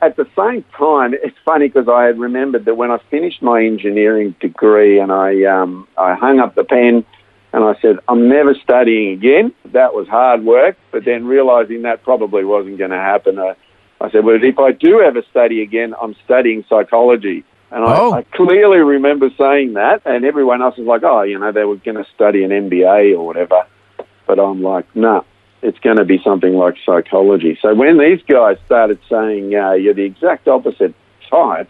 at 0.00 0.16
the 0.16 0.26
same 0.36 0.64
time, 0.76 1.12
it's 1.24 1.36
funny 1.44 1.68
because 1.68 1.88
I 1.88 2.04
had 2.04 2.18
remembered 2.18 2.66
that 2.66 2.76
when 2.76 2.90
I 2.90 2.98
finished 3.10 3.42
my 3.42 3.64
engineering 3.64 4.36
degree 4.40 5.00
and 5.00 5.10
I 5.10 5.42
um, 5.44 5.88
I 5.96 6.14
hung 6.14 6.38
up 6.38 6.54
the 6.54 6.64
pen 6.64 7.04
and 7.52 7.64
I 7.64 7.74
said 7.80 7.96
I'm 8.06 8.28
never 8.28 8.54
studying 8.54 9.12
again. 9.12 9.52
That 9.72 9.92
was 9.92 10.06
hard 10.06 10.44
work, 10.44 10.76
but 10.92 11.04
then 11.04 11.26
realizing 11.26 11.82
that 11.82 12.04
probably 12.04 12.44
wasn't 12.44 12.78
going 12.78 12.90
to 12.92 12.96
happen, 12.96 13.40
I, 13.40 13.56
I 14.00 14.10
said, 14.12 14.24
well, 14.24 14.38
if 14.40 14.58
I 14.58 14.70
do 14.70 15.00
ever 15.00 15.22
study 15.30 15.62
again, 15.62 15.94
I'm 16.00 16.14
studying 16.24 16.64
psychology. 16.68 17.44
And 17.70 17.84
I, 17.84 17.98
oh. 17.98 18.12
I, 18.12 18.22
clearly 18.22 18.78
remember 18.78 19.28
saying 19.36 19.74
that, 19.74 20.02
and 20.06 20.24
everyone 20.24 20.62
else 20.62 20.78
was 20.78 20.86
like, 20.86 21.02
oh, 21.02 21.22
you 21.22 21.38
know, 21.38 21.52
they 21.52 21.64
were 21.64 21.76
going 21.76 21.96
to 21.96 22.06
study 22.14 22.42
an 22.42 22.50
MBA 22.50 23.14
or 23.14 23.26
whatever. 23.26 23.66
But 24.26 24.38
I'm 24.38 24.62
like, 24.62 24.86
no, 24.96 25.12
nah, 25.12 25.22
it's 25.62 25.78
going 25.80 25.96
to 25.98 26.04
be 26.04 26.18
something 26.24 26.54
like 26.54 26.76
psychology. 26.84 27.58
So 27.60 27.74
when 27.74 27.98
these 27.98 28.20
guys 28.26 28.56
started 28.64 28.98
saying 29.08 29.54
uh, 29.54 29.72
you're 29.72 29.94
the 29.94 30.04
exact 30.04 30.48
opposite 30.48 30.94
type, 31.30 31.68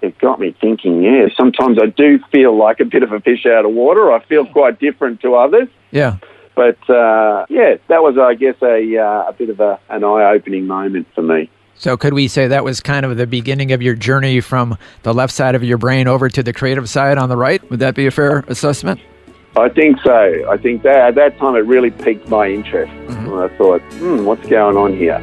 it 0.00 0.18
got 0.18 0.40
me 0.40 0.54
thinking. 0.60 1.02
Yeah, 1.02 1.26
sometimes 1.36 1.78
I 1.82 1.86
do 1.86 2.20
feel 2.30 2.56
like 2.56 2.80
a 2.80 2.84
bit 2.84 3.02
of 3.02 3.12
a 3.12 3.20
fish 3.20 3.44
out 3.46 3.64
of 3.64 3.72
water. 3.72 4.12
I 4.12 4.24
feel 4.24 4.46
quite 4.46 4.78
different 4.78 5.20
to 5.22 5.34
others. 5.34 5.68
Yeah. 5.90 6.18
But 6.54 6.78
uh, 6.88 7.46
yeah, 7.48 7.76
that 7.88 8.02
was, 8.02 8.16
I 8.18 8.34
guess, 8.34 8.56
a 8.62 8.96
uh, 8.96 9.28
a 9.28 9.32
bit 9.32 9.50
of 9.50 9.60
a, 9.60 9.78
an 9.88 10.04
eye-opening 10.04 10.66
moment 10.66 11.06
for 11.14 11.22
me. 11.22 11.50
So, 11.78 11.96
could 11.96 12.12
we 12.12 12.26
say 12.26 12.48
that 12.48 12.64
was 12.64 12.80
kind 12.80 13.06
of 13.06 13.16
the 13.16 13.26
beginning 13.26 13.70
of 13.70 13.80
your 13.80 13.94
journey 13.94 14.40
from 14.40 14.76
the 15.04 15.14
left 15.14 15.32
side 15.32 15.54
of 15.54 15.62
your 15.62 15.78
brain 15.78 16.08
over 16.08 16.28
to 16.28 16.42
the 16.42 16.52
creative 16.52 16.88
side 16.88 17.18
on 17.18 17.28
the 17.28 17.36
right? 17.36 17.62
Would 17.70 17.78
that 17.78 17.94
be 17.94 18.06
a 18.06 18.10
fair 18.10 18.44
assessment? 18.48 19.00
I 19.56 19.68
think 19.68 20.00
so. 20.02 20.44
I 20.50 20.56
think 20.56 20.82
that 20.82 20.96
at 20.96 21.14
that 21.14 21.38
time 21.38 21.54
it 21.54 21.60
really 21.60 21.92
piqued 21.92 22.28
my 22.28 22.48
interest. 22.48 22.92
Mm-hmm. 22.92 23.32
I 23.32 23.48
thought, 23.56 23.80
hmm, 23.94 24.24
what's 24.24 24.44
going 24.48 24.76
on 24.76 24.96
here? 24.96 25.18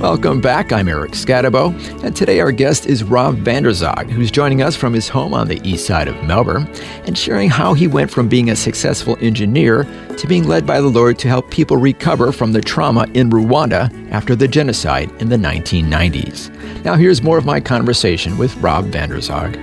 Welcome 0.00 0.40
back. 0.40 0.72
I'm 0.72 0.88
Eric 0.88 1.12
Skattebo, 1.12 2.02
and 2.02 2.16
today 2.16 2.40
our 2.40 2.52
guest 2.52 2.86
is 2.86 3.04
Rob 3.04 3.36
Vander 3.36 3.74
Zog, 3.74 4.08
who's 4.08 4.30
joining 4.30 4.62
us 4.62 4.74
from 4.74 4.94
his 4.94 5.10
home 5.10 5.34
on 5.34 5.46
the 5.46 5.60
east 5.62 5.84
side 5.84 6.08
of 6.08 6.24
Melbourne 6.24 6.66
and 7.04 7.18
sharing 7.18 7.50
how 7.50 7.74
he 7.74 7.86
went 7.86 8.10
from 8.10 8.26
being 8.26 8.48
a 8.48 8.56
successful 8.56 9.18
engineer 9.20 9.84
to 10.16 10.26
being 10.26 10.48
led 10.48 10.64
by 10.64 10.80
the 10.80 10.88
Lord 10.88 11.18
to 11.18 11.28
help 11.28 11.50
people 11.50 11.76
recover 11.76 12.32
from 12.32 12.52
the 12.52 12.62
trauma 12.62 13.08
in 13.12 13.28
Rwanda 13.28 14.10
after 14.10 14.34
the 14.34 14.48
genocide 14.48 15.12
in 15.20 15.28
the 15.28 15.36
1990s. 15.36 16.82
Now, 16.82 16.94
here's 16.94 17.22
more 17.22 17.36
of 17.36 17.44
my 17.44 17.60
conversation 17.60 18.38
with 18.38 18.56
Rob 18.56 18.86
Vander 18.86 19.20
Zog. 19.20 19.54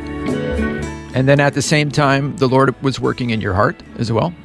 And 1.16 1.28
then 1.28 1.40
at 1.40 1.56
the 1.56 1.64
same 1.64 1.90
time, 1.90 2.38
the 2.38 2.48
Lord 2.48 2.80
was 2.84 3.00
working 3.00 3.32
in 3.32 3.42
your 3.42 3.56
heart 3.56 3.82
as 3.98 4.12
well? 4.12 4.36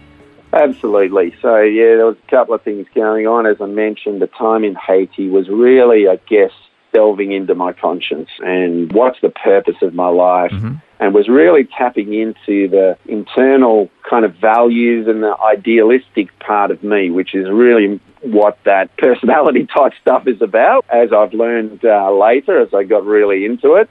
Absolutely. 0.53 1.35
So, 1.41 1.61
yeah, 1.61 1.97
there 1.97 2.07
was 2.07 2.17
a 2.27 2.31
couple 2.31 2.55
of 2.55 2.63
things 2.63 2.87
going 2.95 3.27
on. 3.27 3.47
As 3.47 3.57
I 3.61 3.67
mentioned, 3.67 4.21
the 4.21 4.27
time 4.27 4.65
in 4.65 4.75
Haiti 4.75 5.29
was 5.29 5.49
really, 5.49 6.09
I 6.09 6.17
guess, 6.29 6.53
delving 6.93 7.33
into 7.33 7.55
my 7.55 7.73
conscience 7.73 8.29
and 8.41 8.93
what's 8.93 9.19
the 9.23 9.31
purpose 9.31 9.77
of 9.81 9.95
my 9.95 10.09
life. 10.09 10.53
Mm-hmm. 10.53 10.75
And 11.01 11.15
was 11.15 11.27
really 11.27 11.65
tapping 11.65 12.15
into 12.15 12.69
the 12.69 12.97
internal 13.07 13.91
kind 14.09 14.25
of 14.25 14.37
values 14.37 15.09
and 15.09 15.21
the 15.21 15.35
idealistic 15.43 16.39
part 16.39 16.71
of 16.71 16.85
me, 16.85 17.11
which 17.11 17.35
is 17.35 17.51
really 17.51 18.01
what 18.21 18.57
that 18.65 18.97
personality 18.99 19.67
type 19.67 19.95
stuff 20.01 20.29
is 20.29 20.41
about, 20.41 20.85
as 20.93 21.13
I've 21.13 21.33
learned 21.33 21.85
uh, 21.85 22.13
later 22.13 22.61
as 22.61 22.73
I 22.73 22.85
got 22.85 23.05
really 23.05 23.45
into 23.45 23.75
it. 23.75 23.91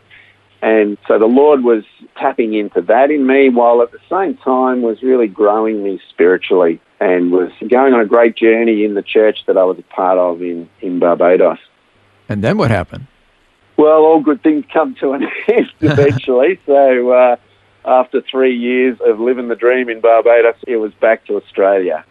And 0.61 0.97
so 1.07 1.17
the 1.17 1.25
Lord 1.25 1.63
was 1.63 1.83
tapping 2.17 2.53
into 2.53 2.81
that 2.81 3.09
in 3.09 3.25
me 3.25 3.49
while 3.49 3.81
at 3.81 3.91
the 3.91 3.99
same 4.09 4.37
time 4.37 4.81
was 4.83 5.01
really 5.01 5.27
growing 5.27 5.83
me 5.83 5.99
spiritually 6.09 6.79
and 6.99 7.31
was 7.31 7.51
going 7.67 7.93
on 7.93 8.01
a 8.01 8.05
great 8.05 8.35
journey 8.35 8.85
in 8.85 8.93
the 8.93 9.01
church 9.01 9.39
that 9.47 9.57
I 9.57 9.63
was 9.63 9.79
a 9.79 9.93
part 9.93 10.19
of 10.19 10.41
in, 10.41 10.69
in 10.81 10.99
Barbados. 10.99 11.57
And 12.29 12.43
then 12.43 12.57
what 12.57 12.69
happened? 12.69 13.07
Well, 13.75 14.03
all 14.03 14.21
good 14.21 14.43
things 14.43 14.65
come 14.71 14.95
to 14.99 15.13
an 15.13 15.23
end 15.47 15.71
eventually. 15.79 16.59
so 16.67 17.09
uh, 17.09 17.35
after 17.83 18.21
three 18.21 18.55
years 18.55 18.99
of 19.03 19.19
living 19.19 19.47
the 19.47 19.55
dream 19.55 19.89
in 19.89 19.99
Barbados, 19.99 20.55
it 20.67 20.77
was 20.77 20.93
back 20.93 21.25
to 21.25 21.37
Australia. 21.37 22.05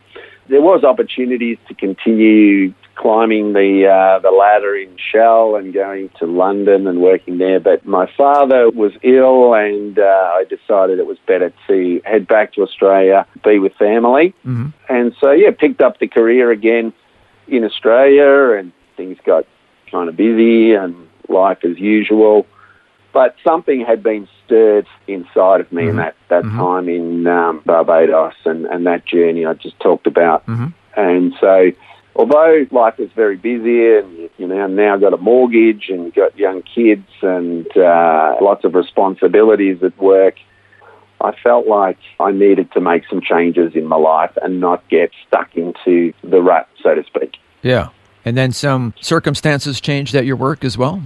There 0.49 0.61
was 0.61 0.83
opportunities 0.83 1.59
to 1.69 1.75
continue 1.75 2.75
climbing 3.01 3.55
the 3.55 3.87
uh, 3.89 4.19
the 4.19 4.31
ladder 4.31 4.77
in 4.77 4.95
Shell 4.99 5.57
and 5.57 5.73
going 5.73 6.11
to 6.19 6.27
London 6.27 6.87
and 6.87 7.01
working 7.01 7.39
there. 7.39 7.59
But 7.59 7.87
my 7.87 8.11
father 8.15 8.69
was 8.69 8.93
ill, 9.03 9.55
and 9.55 9.99
uh, 9.99 10.03
I 10.03 10.45
decided 10.45 10.99
it 10.99 11.07
was 11.07 11.19
better 11.27 11.53
to 11.67 12.03
head 12.05 12.29
back 12.29 12.53
to 12.55 12.63
Australia, 12.63 13.27
be 13.43 13.59
with 13.59 13.73
family, 13.75 14.35
mm-hmm. 14.45 14.69
and 14.89 15.15
so 15.19 15.33
yeah, 15.33 15.51
picked 15.51 15.81
up 15.81 15.99
the 15.99 16.09
career 16.09 16.51
again 16.51 16.93
in 17.49 17.65
Australia, 17.65 18.59
and 18.59 18.73
things 18.97 19.17
got 19.25 19.47
kind 19.91 20.09
of 20.11 20.17
busy 20.17 20.75
and 20.75 21.09
life 21.29 21.65
as 21.65 21.79
usual. 21.79 22.47
But 23.13 23.35
something 23.43 23.85
had 23.85 24.03
been 24.03 24.29
stirred 24.45 24.87
inside 25.09 25.61
of 25.61 25.73
me 25.73 25.83
mm-hmm. 25.83 25.91
in 25.91 25.97
that, 25.97 26.17
that 26.29 26.45
mm-hmm. 26.45 26.59
time 26.59 26.89
in 26.89 27.27
um, 27.27 27.63
Barbados 27.67 28.35
and, 28.45 28.67
and 28.67 28.87
that 28.87 29.05
journey 29.05 29.45
I 29.47 29.55
just 29.55 29.81
talked 29.81 30.07
about. 30.07 30.47
Mm-hmm. 30.47 30.67
And 30.97 31.35
so 31.41 31.73
although 32.15 32.67
life 32.71 32.99
is 32.99 33.11
very 33.15 33.37
busy 33.37 33.97
and 33.97 34.31
you 34.37 34.47
know 34.47 34.67
now 34.67 34.97
got 34.97 35.13
a 35.13 35.17
mortgage 35.17 35.87
and 35.89 36.05
you've 36.05 36.15
got 36.15 36.37
young 36.39 36.63
kids 36.63 37.07
and 37.23 37.67
uh, 37.77 38.37
lots 38.41 38.65
of 38.65 38.75
responsibilities 38.75 39.83
at 39.83 39.97
work, 39.99 40.37
I 41.21 41.33
felt 41.43 41.67
like 41.67 41.99
I 42.19 42.33
needed 42.33 42.73
to 42.73 42.81
make 42.81 43.03
some 43.09 43.21
changes 43.21 43.75
in 43.75 43.87
my 43.87 43.97
life 43.97 44.33
and 44.43 44.61
not 44.61 44.89
get 44.89 45.11
stuck 45.27 45.55
into 45.55 46.13
the 46.23 46.41
rut, 46.41 46.69
so 46.83 46.95
to 46.95 47.05
speak. 47.05 47.37
Yeah. 47.63 47.89
And 48.25 48.37
then 48.37 48.53
some 48.53 48.95
circumstances 49.01 49.81
changed 49.81 50.15
at 50.15 50.27
your 50.27 50.37
work 50.37 50.63
as 50.63 50.77
well? 50.77 51.03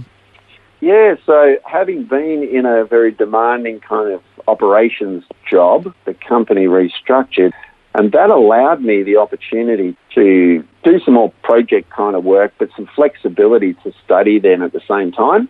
Yeah, 0.81 1.15
so 1.25 1.55
having 1.65 2.03
been 2.03 2.43
in 2.43 2.65
a 2.65 2.83
very 2.83 3.11
demanding 3.11 3.79
kind 3.79 4.11
of 4.11 4.21
operations 4.47 5.23
job, 5.49 5.93
the 6.03 6.13
company 6.13 6.65
restructured 6.65 7.53
and 7.97 8.11
that 8.11 8.29
allowed 8.29 8.81
me 8.81 9.03
the 9.03 9.15
opportunity 9.15 9.95
to 10.15 10.63
do 10.83 10.99
some 11.01 11.13
more 11.13 11.31
project 11.43 11.89
kind 11.89 12.15
of 12.15 12.23
work, 12.23 12.53
but 12.57 12.69
some 12.75 12.87
flexibility 12.95 13.73
to 13.75 13.93
study 14.03 14.39
then 14.39 14.61
at 14.61 14.73
the 14.73 14.81
same 14.87 15.11
time. 15.11 15.47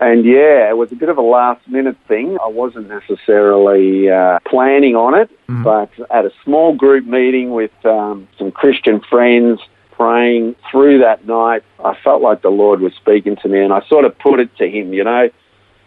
And 0.00 0.24
yeah, 0.24 0.68
it 0.70 0.76
was 0.76 0.90
a 0.92 0.96
bit 0.96 1.10
of 1.10 1.18
a 1.18 1.22
last 1.22 1.66
minute 1.68 1.96
thing. 2.08 2.38
I 2.42 2.48
wasn't 2.48 2.88
necessarily 2.88 4.10
uh, 4.10 4.38
planning 4.48 4.96
on 4.96 5.14
it, 5.14 5.30
mm-hmm. 5.46 5.62
but 5.62 5.90
at 6.10 6.24
a 6.24 6.32
small 6.42 6.74
group 6.74 7.04
meeting 7.04 7.50
with 7.50 7.72
um, 7.84 8.26
some 8.38 8.50
Christian 8.50 9.00
friends, 9.00 9.60
praying 9.92 10.56
through 10.70 11.00
that 11.00 11.26
night, 11.26 11.62
I 11.84 11.94
felt 12.02 12.22
like 12.22 12.40
the 12.40 12.48
Lord 12.48 12.80
was 12.80 12.94
speaking 12.94 13.36
to 13.42 13.48
me, 13.48 13.60
and 13.60 13.70
I 13.70 13.86
sort 13.86 14.06
of 14.06 14.18
put 14.18 14.40
it 14.40 14.56
to 14.56 14.66
Him, 14.66 14.94
you 14.94 15.04
know, 15.04 15.28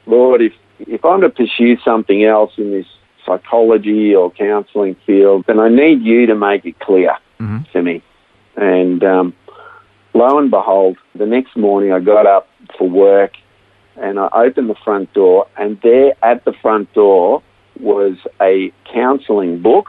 Lord, 0.05 0.41
if 0.41 0.53
if 0.79 1.03
I'm 1.03 1.21
to 1.21 1.29
pursue 1.29 1.77
something 1.83 2.23
else 2.23 2.51
in 2.57 2.71
this 2.71 2.85
psychology 3.25 4.13
or 4.13 4.29
counselling 4.31 4.95
field, 5.05 5.45
then 5.47 5.59
I 5.59 5.69
need 5.69 6.01
you 6.03 6.27
to 6.27 6.35
make 6.35 6.65
it 6.65 6.77
clear 6.79 7.17
mm-hmm. 7.39 7.63
to 7.71 7.81
me. 7.81 8.03
And 8.55 9.03
um, 9.03 9.33
lo 10.13 10.37
and 10.37 10.51
behold, 10.51 10.97
the 11.15 11.25
next 11.25 11.55
morning 11.55 11.91
I 11.91 11.99
got 11.99 12.25
up 12.25 12.47
for 12.77 12.89
work 12.89 13.33
and 13.95 14.19
I 14.19 14.27
opened 14.33 14.69
the 14.69 14.75
front 14.83 15.13
door, 15.13 15.47
and 15.55 15.79
there 15.81 16.13
at 16.23 16.45
the 16.45 16.53
front 16.53 16.91
door 16.93 17.43
was 17.79 18.17
a 18.41 18.71
counselling 18.91 19.61
book. 19.61 19.87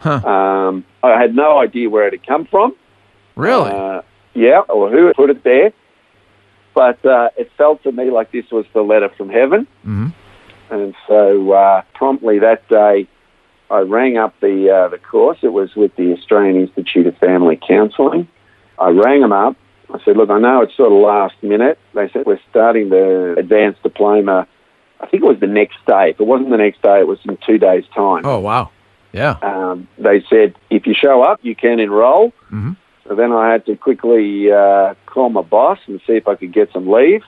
Huh. 0.00 0.26
Um, 0.26 0.84
I 1.02 1.20
had 1.20 1.34
no 1.34 1.58
idea 1.58 1.88
where 1.88 2.06
it 2.06 2.14
had 2.14 2.26
come 2.26 2.46
from. 2.46 2.74
Really? 3.36 3.70
Uh, 3.70 4.02
yeah, 4.34 4.60
or 4.68 4.90
who 4.90 5.06
had 5.06 5.16
put 5.16 5.30
it 5.30 5.44
there. 5.44 5.72
But 6.74 7.04
uh, 7.04 7.30
it 7.36 7.50
felt 7.56 7.82
to 7.84 7.92
me 7.92 8.10
like 8.10 8.30
this 8.30 8.44
was 8.50 8.64
the 8.72 8.82
letter 8.82 9.08
from 9.16 9.28
heaven. 9.28 9.66
Mm-hmm. 9.86 10.08
And 10.70 10.94
so 11.06 11.52
uh, 11.52 11.82
promptly 11.94 12.38
that 12.40 12.68
day, 12.68 13.08
I 13.70 13.80
rang 13.80 14.16
up 14.16 14.34
the 14.40 14.70
uh, 14.70 14.88
the 14.88 14.98
course. 14.98 15.38
It 15.42 15.52
was 15.52 15.74
with 15.74 15.94
the 15.96 16.12
Australian 16.14 16.56
Institute 16.56 17.06
of 17.06 17.16
Family 17.18 17.58
Counselling. 17.66 18.28
I 18.78 18.90
rang 18.90 19.20
them 19.20 19.32
up. 19.32 19.56
I 19.92 19.98
said, 20.04 20.16
"Look, 20.16 20.30
I 20.30 20.38
know 20.38 20.62
it's 20.62 20.76
sort 20.76 20.92
of 20.92 20.98
last 20.98 21.34
minute." 21.42 21.78
They 21.94 22.08
said, 22.10 22.26
"We're 22.26 22.40
starting 22.50 22.88
the 22.90 23.34
advanced 23.38 23.82
diploma 23.82 24.46
I 25.00 25.06
think 25.06 25.22
it 25.22 25.26
was 25.26 25.40
the 25.40 25.46
next 25.46 25.76
day. 25.86 26.10
If 26.10 26.20
it 26.20 26.26
wasn't 26.26 26.50
the 26.50 26.56
next 26.56 26.82
day, 26.82 27.00
it 27.00 27.06
was 27.06 27.18
in 27.24 27.38
two 27.46 27.58
days' 27.58 27.84
time. 27.94 28.22
Oh, 28.24 28.40
wow. 28.40 28.70
Yeah. 29.12 29.36
Um, 29.42 29.88
they 29.98 30.22
said, 30.28 30.54
if 30.70 30.86
you 30.86 30.94
show 30.94 31.22
up, 31.22 31.40
you 31.42 31.54
can 31.54 31.80
enroll. 31.80 32.32
Mhm. 32.50 32.76
So 33.06 33.14
then 33.14 33.32
I 33.32 33.50
had 33.50 33.64
to 33.66 33.76
quickly 33.76 34.52
uh, 34.52 34.94
call 35.06 35.30
my 35.30 35.40
boss 35.40 35.78
and 35.86 36.00
see 36.06 36.14
if 36.14 36.28
I 36.28 36.34
could 36.34 36.52
get 36.52 36.70
some 36.72 36.90
leave. 36.90 37.22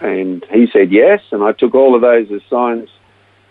And 0.00 0.44
he 0.50 0.66
said 0.70 0.92
yes. 0.92 1.22
And 1.30 1.42
I 1.42 1.52
took 1.52 1.74
all 1.74 1.94
of 1.94 2.02
those 2.02 2.30
as 2.30 2.42
signs 2.50 2.90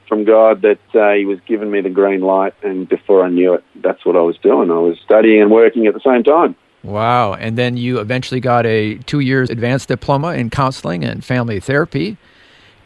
from 0.07 0.23
God 0.23 0.61
that 0.61 0.79
uh, 0.95 1.13
He 1.13 1.25
was 1.25 1.39
giving 1.45 1.69
me 1.69 1.81
the 1.81 1.89
green 1.89 2.21
light. 2.21 2.53
And 2.63 2.87
before 2.87 3.23
I 3.23 3.29
knew 3.29 3.53
it, 3.53 3.63
that's 3.75 4.05
what 4.05 4.15
I 4.15 4.21
was 4.21 4.37
doing. 4.37 4.71
I 4.71 4.79
was 4.79 4.97
studying 5.03 5.41
and 5.41 5.51
working 5.51 5.87
at 5.87 5.93
the 5.93 5.99
same 5.99 6.23
time. 6.23 6.55
Wow. 6.83 7.33
And 7.33 7.57
then 7.57 7.75
you 7.75 7.99
eventually 7.99 8.39
got 8.39 8.65
a 8.65 8.95
two 8.99 9.19
years 9.19 9.49
advanced 9.49 9.89
diploma 9.89 10.33
in 10.33 10.49
counseling 10.49 11.03
and 11.03 11.23
family 11.23 11.59
therapy. 11.59 12.17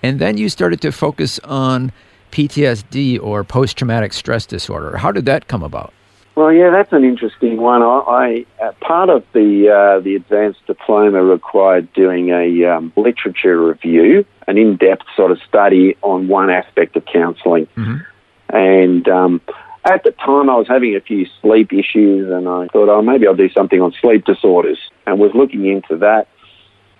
And 0.01 0.19
then 0.19 0.37
you 0.37 0.49
started 0.49 0.81
to 0.81 0.91
focus 0.91 1.39
on 1.39 1.91
PTSD 2.31 3.21
or 3.21 3.43
post 3.43 3.77
traumatic 3.77 4.13
stress 4.13 4.45
disorder. 4.45 4.97
How 4.97 5.11
did 5.11 5.25
that 5.25 5.47
come 5.47 5.61
about? 5.61 5.93
Well, 6.41 6.51
yeah, 6.51 6.71
that's 6.71 6.91
an 6.91 7.03
interesting 7.03 7.57
one. 7.61 7.83
I, 7.83 8.45
I 8.59 8.65
uh, 8.65 8.71
part 8.81 9.09
of 9.09 9.23
the 9.31 9.69
uh, 9.69 9.99
the 9.99 10.15
advanced 10.15 10.65
diploma 10.65 11.23
required 11.23 11.93
doing 11.93 12.29
a 12.29 12.65
um, 12.65 12.91
literature 12.95 13.63
review, 13.63 14.25
an 14.47 14.57
in-depth 14.57 15.03
sort 15.15 15.29
of 15.29 15.37
study 15.47 15.95
on 16.01 16.27
one 16.27 16.49
aspect 16.49 16.95
of 16.95 17.05
counselling, 17.05 17.67
Mhm. 17.77 18.03
and 18.49 19.07
um, 19.07 19.39
at 19.85 20.03
the 20.03 20.13
time 20.13 20.49
I 20.49 20.55
was 20.55 20.67
having 20.67 20.95
a 20.95 20.99
few 20.99 21.27
sleep 21.43 21.71
issues, 21.71 22.31
and 22.31 22.47
I 22.47 22.65
thought, 22.73 22.89
oh, 22.89 23.03
maybe 23.03 23.27
I'll 23.27 23.35
do 23.35 23.49
something 23.51 23.79
on 23.79 23.93
sleep 24.01 24.25
disorders, 24.25 24.79
and 25.05 25.19
was 25.19 25.35
looking 25.35 25.67
into 25.67 25.95
that, 25.97 26.27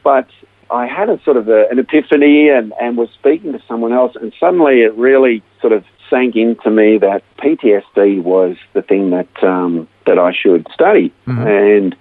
but 0.03 0.27
I 0.69 0.85
had 0.85 1.09
a 1.09 1.19
sort 1.23 1.37
of 1.37 1.49
a, 1.49 1.67
an 1.71 1.79
epiphany 1.79 2.49
and, 2.49 2.73
and 2.79 2.95
was 2.95 3.09
speaking 3.09 3.53
to 3.53 3.61
someone 3.67 3.91
else, 3.91 4.15
and 4.21 4.31
suddenly 4.39 4.83
it 4.83 4.93
really 4.93 5.41
sort 5.61 5.73
of 5.73 5.83
sank 6.11 6.35
into 6.35 6.69
me 6.69 6.99
that 6.99 7.23
PTSD 7.37 8.21
was 8.21 8.57
the 8.73 8.83
thing 8.83 9.09
that 9.09 9.43
um, 9.43 9.87
that 10.05 10.19
I 10.19 10.31
should 10.33 10.67
study, 10.71 11.11
and 11.47 11.95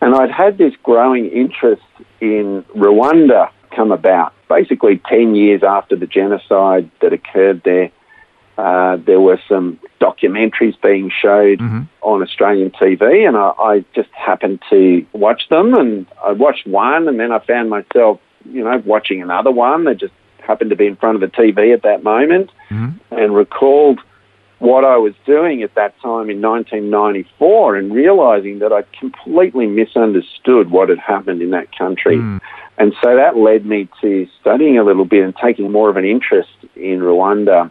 and 0.00 0.14
I'd 0.14 0.30
had 0.30 0.56
this 0.56 0.72
growing 0.82 1.28
interest 1.28 1.82
in 2.20 2.64
Rwanda 2.74 3.50
come 3.74 3.92
about. 3.92 4.32
Basically, 4.48 5.02
ten 5.06 5.34
years 5.34 5.62
after 5.62 5.96
the 5.96 6.06
genocide 6.06 6.90
that 7.02 7.12
occurred 7.12 7.62
there, 7.64 7.90
uh, 8.56 8.96
there 9.04 9.20
were 9.20 9.40
some 9.48 9.78
documentaries 10.00 10.80
being 10.80 11.10
showed 11.10 11.60
on 12.02 12.22
Australian 12.22 12.70
TV, 12.70 13.26
and 13.26 13.36
I, 13.36 13.48
I 13.58 13.84
just 13.94 14.10
happened 14.12 14.62
to 14.70 15.04
watch 15.12 15.48
them. 15.50 15.74
And 15.74 16.06
I 16.24 16.32
watched 16.32 16.66
one, 16.66 17.08
and 17.08 17.18
then 17.20 17.32
I 17.32 17.40
found 17.40 17.68
myself, 17.68 18.20
you 18.50 18.64
know, 18.64 18.80
watching 18.86 19.20
another 19.20 19.50
one 19.50 19.84
that 19.84 19.98
just 19.98 20.14
happened 20.46 20.70
to 20.70 20.76
be 20.76 20.86
in 20.86 20.96
front 20.96 21.16
of 21.16 21.20
the 21.20 21.36
TV 21.36 21.74
at 21.74 21.82
that 21.82 22.02
moment, 22.02 22.50
mm-hmm. 22.70 23.14
and 23.14 23.34
recalled 23.34 24.00
what 24.58 24.84
I 24.84 24.96
was 24.96 25.12
doing 25.26 25.62
at 25.62 25.74
that 25.74 26.00
time 26.00 26.30
in 26.30 26.40
1994, 26.40 27.76
and 27.76 27.92
realizing 27.92 28.60
that 28.60 28.72
I 28.72 28.82
completely 28.98 29.66
misunderstood 29.66 30.70
what 30.70 30.88
had 30.88 30.98
happened 30.98 31.42
in 31.42 31.50
that 31.50 31.76
country. 31.76 32.16
Mm. 32.16 32.40
And 32.78 32.94
so 33.02 33.16
that 33.16 33.36
led 33.36 33.66
me 33.66 33.88
to 34.00 34.26
studying 34.40 34.78
a 34.78 34.84
little 34.84 35.04
bit 35.04 35.24
and 35.24 35.34
taking 35.36 35.70
more 35.70 35.88
of 35.90 35.96
an 35.96 36.04
interest 36.04 36.50
in 36.74 37.00
Rwanda. 37.00 37.70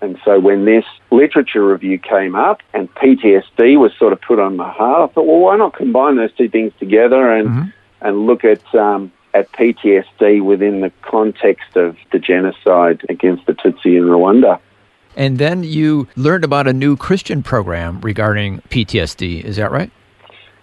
And 0.00 0.18
so 0.24 0.40
when 0.40 0.64
this 0.64 0.84
literature 1.10 1.66
review 1.66 1.98
came 1.98 2.34
up 2.34 2.60
and 2.74 2.92
PTSD 2.94 3.78
was 3.78 3.92
sort 3.98 4.12
of 4.12 4.20
put 4.20 4.38
on 4.38 4.56
my 4.56 4.70
heart, 4.70 5.10
I 5.10 5.14
thought, 5.14 5.26
well, 5.26 5.38
why 5.38 5.56
not 5.56 5.74
combine 5.74 6.16
those 6.16 6.32
two 6.32 6.48
things 6.48 6.72
together 6.78 7.30
and 7.30 7.48
mm-hmm. 7.48 7.68
and 8.00 8.26
look 8.26 8.44
at 8.44 8.74
um, 8.74 9.12
at 9.34 9.50
PTSD 9.52 10.42
within 10.42 10.80
the 10.80 10.92
context 11.02 11.76
of 11.76 11.96
the 12.12 12.18
genocide 12.18 13.02
against 13.08 13.46
the 13.46 13.52
Tutsi 13.52 13.96
in 13.96 14.04
Rwanda. 14.04 14.60
And 15.16 15.38
then 15.38 15.62
you 15.62 16.08
learned 16.16 16.44
about 16.44 16.66
a 16.66 16.72
new 16.72 16.96
Christian 16.96 17.42
program 17.42 18.00
regarding 18.00 18.60
PTSD. 18.70 19.42
Is 19.44 19.56
that 19.56 19.70
right? 19.70 19.90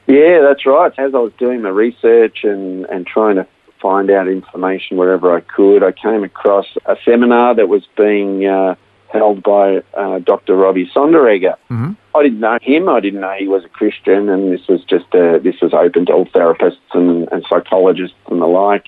Yeah, 0.07 0.41
that's 0.41 0.65
right. 0.65 0.91
As 0.97 1.13
I 1.13 1.19
was 1.19 1.33
doing 1.37 1.61
my 1.61 1.69
research 1.69 2.39
and, 2.43 2.85
and 2.85 3.05
trying 3.05 3.35
to 3.35 3.47
find 3.79 4.09
out 4.09 4.27
information 4.27 4.97
wherever 4.97 5.35
I 5.35 5.41
could, 5.41 5.83
I 5.83 5.91
came 5.91 6.23
across 6.23 6.65
a 6.85 6.95
seminar 7.05 7.55
that 7.55 7.69
was 7.69 7.87
being 7.95 8.45
uh, 8.45 8.75
held 9.11 9.43
by 9.43 9.81
uh, 9.95 10.19
Dr. 10.19 10.53
Robi 10.55 10.91
Sonderegger. 10.91 11.55
Mhm. 11.69 11.95
I 12.15 12.23
didn't 12.23 12.39
know 12.39 12.57
him. 12.61 12.89
I 12.89 12.99
didn't 12.99 13.21
know 13.21 13.35
he 13.37 13.47
was 13.47 13.65
a 13.65 13.69
Christian, 13.69 14.29
and 14.29 14.51
this 14.51 14.67
was 14.67 14.83
just 14.83 15.13
uh, 15.13 15.39
this 15.39 15.61
was 15.61 15.73
open 15.73 16.05
to 16.07 16.13
all 16.13 16.25
therapists 16.25 16.77
and, 16.93 17.27
and 17.31 17.45
psychologists 17.49 18.17
and 18.29 18.41
the 18.41 18.47
like. 18.47 18.85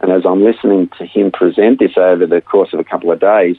And 0.00 0.12
as 0.12 0.22
I'm 0.24 0.44
listening 0.44 0.90
to 0.98 1.04
him 1.04 1.30
present 1.30 1.80
this 1.80 1.96
over 1.96 2.26
the 2.26 2.40
course 2.40 2.72
of 2.72 2.78
a 2.78 2.84
couple 2.84 3.10
of 3.10 3.20
days, 3.20 3.56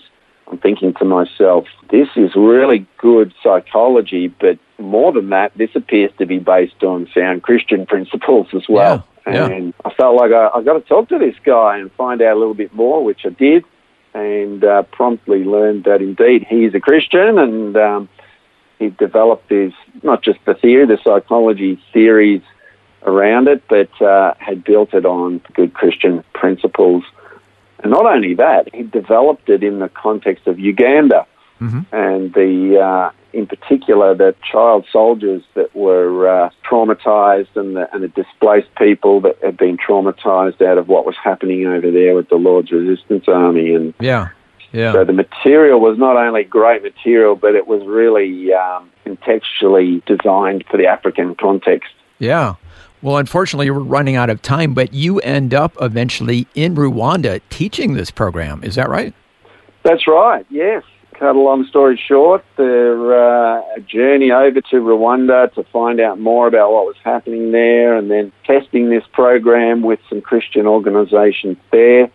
I'm 0.50 0.58
thinking 0.58 0.94
to 0.96 1.06
myself, 1.06 1.66
this 1.92 2.08
is 2.16 2.32
really 2.36 2.88
good 2.98 3.34
psychology, 3.44 4.28
but 4.28 4.58
more 4.80 5.12
than 5.12 5.30
that, 5.30 5.52
this 5.58 5.70
appears 5.76 6.12
to 6.18 6.26
be 6.26 6.40
based 6.40 6.84
on 6.84 7.08
sound 7.14 7.44
Christian 7.44 7.86
principles 7.86 8.48
as 8.54 8.64
well. 8.70 9.06
Yeah, 9.28 9.34
yeah. 9.34 9.46
And 9.48 9.74
I 9.86 9.94
felt 9.94 10.16
like 10.16 10.32
I, 10.32 10.50
I 10.56 10.64
got 10.64 10.74
to 10.74 10.82
talk 10.82 11.10
to 11.10 11.20
this 11.20 11.36
guy 11.44 11.78
and 11.78 11.92
find 11.94 12.22
out 12.22 12.36
a 12.36 12.40
little 12.40 12.54
bit 12.56 12.74
more, 12.74 13.04
which 13.04 13.22
I 13.26 13.30
did, 13.30 13.66
and 14.24 14.64
uh, 14.64 14.84
promptly 14.84 15.44
learned 15.44 15.86
that 15.86 16.02
indeed 16.02 16.46
he's 16.48 16.74
a 16.74 16.80
Christian 16.80 17.38
and 17.38 17.76
um, 17.78 18.10
he 18.78 18.90
developed 18.90 19.50
his, 19.50 19.74
not 20.04 20.24
just 20.24 20.40
the 20.46 20.54
theory, 20.54 20.86
the 20.86 21.00
psychology 21.04 21.82
theories 21.94 22.42
around 23.04 23.48
it, 23.48 23.64
but 23.68 23.90
uh, 24.02 24.34
had 24.40 24.64
built 24.64 24.94
it 24.94 25.06
on 25.06 25.42
good 25.54 25.74
Christian 25.74 26.24
principles. 26.34 27.04
And 27.82 27.92
not 27.92 28.06
only 28.06 28.34
that, 28.36 28.74
he 28.74 28.84
developed 28.84 29.50
it 29.50 29.64
in 29.64 29.80
the 29.80 29.90
context 29.90 30.48
of 30.48 30.60
Uganda 30.60 31.26
and 31.60 32.34
the, 32.34 32.80
uh, 32.80 33.12
in 33.34 33.46
particular, 33.48 34.16
the 34.16 34.34
child 34.50 34.86
soldiers 34.92 35.44
that 35.56 35.76
were 35.76 36.28
uh, 36.28 36.50
traumatized 36.70 37.56
and 37.56 37.76
the, 37.76 37.94
and 37.94 38.04
the 38.04 38.08
displaced 38.08 38.74
people 38.76 39.22
that 39.22 39.38
had 39.44 39.58
been 39.58 39.78
traumatized 39.78 40.62
out 40.62 40.78
of 40.78 40.88
what 40.88 41.06
was 41.06 41.16
happening 41.24 41.66
over 41.68 41.92
there 41.92 42.16
with 42.16 42.30
the 42.30 42.36
Lord's 42.36 42.72
Resistance 42.72 43.26
Army. 43.28 43.74
And 43.76 43.94
Yeah. 44.00 44.30
Yeah. 44.72 44.94
so 44.94 45.04
the 45.04 45.14
material 45.14 45.80
was 45.80 45.98
not 45.98 46.16
only 46.16 46.44
great 46.44 46.84
material, 46.84 47.36
but 47.36 47.56
it 47.56 47.68
was 47.68 47.82
really 47.86 48.54
um, 48.54 48.90
contextually 49.06 50.04
designed 50.06 50.64
for 50.70 50.78
the 50.78 50.86
African 50.86 51.36
context. 51.36 51.92
Yeah. 52.20 52.56
Well, 53.02 53.18
unfortunately, 53.18 53.72
we're 53.72 53.80
running 53.80 54.16
out 54.16 54.30
of 54.30 54.42
time, 54.42 54.74
but 54.74 54.94
you 54.94 55.20
end 55.22 55.54
up 55.54 55.74
eventually 55.82 56.48
in 56.54 56.76
Rwanda 56.76 57.42
teaching 57.50 57.94
this 57.94 58.12
program. 58.12 58.64
Is 58.64 58.76
that 58.76 58.90
right? 58.90 59.14
That's 59.84 60.06
right, 60.08 60.46
yes. 60.50 60.84
Cut 61.20 61.36
a 61.36 61.40
long 61.40 61.66
story 61.66 62.02
short, 62.08 62.46
there 62.56 63.14
uh, 63.14 63.62
a 63.76 63.82
journey 63.82 64.32
over 64.32 64.62
to 64.62 64.76
Rwanda 64.78 65.54
to 65.56 65.66
find 65.66 66.00
out 66.00 66.18
more 66.18 66.48
about 66.48 66.72
what 66.72 66.86
was 66.86 66.96
happening 67.04 67.52
there 67.52 67.98
and 67.98 68.10
then 68.10 68.32
testing 68.46 68.90
this 68.90 69.04
program 69.12 69.82
with 69.82 70.00
some 70.08 70.22
Christian 70.22 70.66
organisations 70.66 71.58
there 71.74 72.10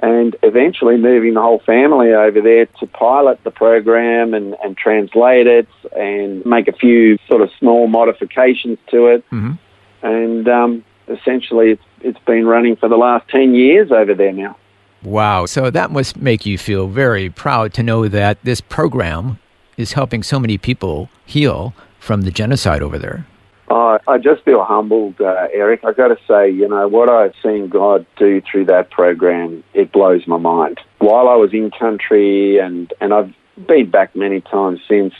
and 0.00 0.36
eventually 0.44 0.96
moving 0.96 1.34
the 1.34 1.40
whole 1.40 1.58
family 1.66 2.12
over 2.12 2.40
there 2.40 2.66
to 2.66 2.86
pilot 2.86 3.42
the 3.42 3.50
program 3.50 4.32
and, 4.32 4.54
and 4.62 4.76
translate 4.76 5.48
it 5.48 5.66
and 5.96 6.46
make 6.46 6.68
a 6.68 6.72
few 6.72 7.18
sort 7.26 7.42
of 7.42 7.50
small 7.58 7.88
modifications 7.88 8.78
to 8.92 9.06
it. 9.06 9.28
Mhm. 9.30 9.58
And 10.02 10.48
um, 10.48 10.84
essentially 11.08 11.72
it's, 11.72 11.84
it's 12.00 12.24
been 12.26 12.46
running 12.46 12.76
for 12.76 12.88
the 12.88 12.96
last 12.96 13.28
10 13.28 13.56
years 13.56 13.90
over 13.90 14.14
there 14.14 14.32
now. 14.32 14.56
Wow. 15.02 15.46
So 15.46 15.70
that 15.70 15.90
must 15.90 16.16
make 16.16 16.46
you 16.46 16.58
feel 16.58 16.88
very 16.88 17.30
proud 17.30 17.72
to 17.74 17.82
know 17.82 18.08
that 18.08 18.42
this 18.42 18.60
program 18.60 19.38
is 19.76 19.92
helping 19.92 20.22
so 20.22 20.38
many 20.38 20.58
people 20.58 21.10
heal 21.24 21.74
from 22.00 22.22
the 22.22 22.30
genocide 22.30 22.82
over 22.82 22.98
there. 22.98 23.26
I 23.68 23.98
I 24.06 24.18
just 24.18 24.44
feel 24.44 24.62
humbled, 24.64 25.20
uh, 25.20 25.48
Eric. 25.52 25.84
I've 25.84 25.96
got 25.96 26.08
to 26.08 26.18
say, 26.28 26.50
you 26.50 26.68
know, 26.68 26.86
what 26.88 27.10
I've 27.10 27.34
seen 27.42 27.68
God 27.68 28.06
do 28.16 28.40
through 28.40 28.66
that 28.66 28.90
program, 28.90 29.64
it 29.74 29.92
blows 29.92 30.26
my 30.26 30.38
mind. 30.38 30.80
While 30.98 31.28
I 31.28 31.34
was 31.34 31.52
in 31.52 31.70
country, 31.70 32.58
and, 32.58 32.92
and 33.00 33.12
I've 33.12 33.34
been 33.66 33.90
back 33.90 34.14
many 34.14 34.40
times 34.40 34.80
since, 34.88 35.14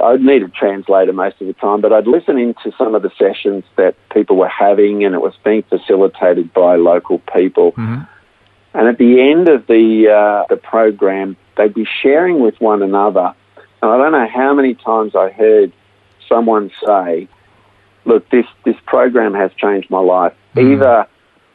I'd 0.00 0.20
need 0.20 0.42
a 0.42 0.48
translator 0.48 1.12
most 1.12 1.40
of 1.40 1.46
the 1.46 1.52
time, 1.52 1.80
but 1.80 1.92
I'd 1.92 2.08
listen 2.08 2.36
into 2.38 2.72
some 2.76 2.94
of 2.96 3.02
the 3.02 3.10
sessions 3.16 3.64
that 3.76 3.94
people 4.12 4.36
were 4.36 4.48
having, 4.48 5.04
and 5.04 5.14
it 5.14 5.20
was 5.20 5.34
being 5.44 5.62
facilitated 5.62 6.52
by 6.52 6.74
local 6.76 7.20
people. 7.32 7.72
And 8.74 8.88
at 8.88 8.98
the 8.98 9.20
end 9.20 9.48
of 9.48 9.66
the 9.66 10.08
uh, 10.08 10.46
the 10.48 10.56
program, 10.56 11.36
they'd 11.56 11.74
be 11.74 11.86
sharing 12.02 12.40
with 12.40 12.58
one 12.60 12.82
another. 12.82 13.34
And 13.82 13.90
I 13.90 13.96
don't 13.98 14.12
know 14.12 14.28
how 14.28 14.54
many 14.54 14.74
times 14.74 15.14
I 15.14 15.30
heard 15.30 15.72
someone 16.28 16.70
say, 16.86 17.28
"Look, 18.04 18.28
this 18.30 18.46
this 18.64 18.76
program 18.86 19.34
has 19.34 19.50
changed 19.54 19.90
my 19.90 19.98
life." 20.00 20.32
Either 20.56 21.06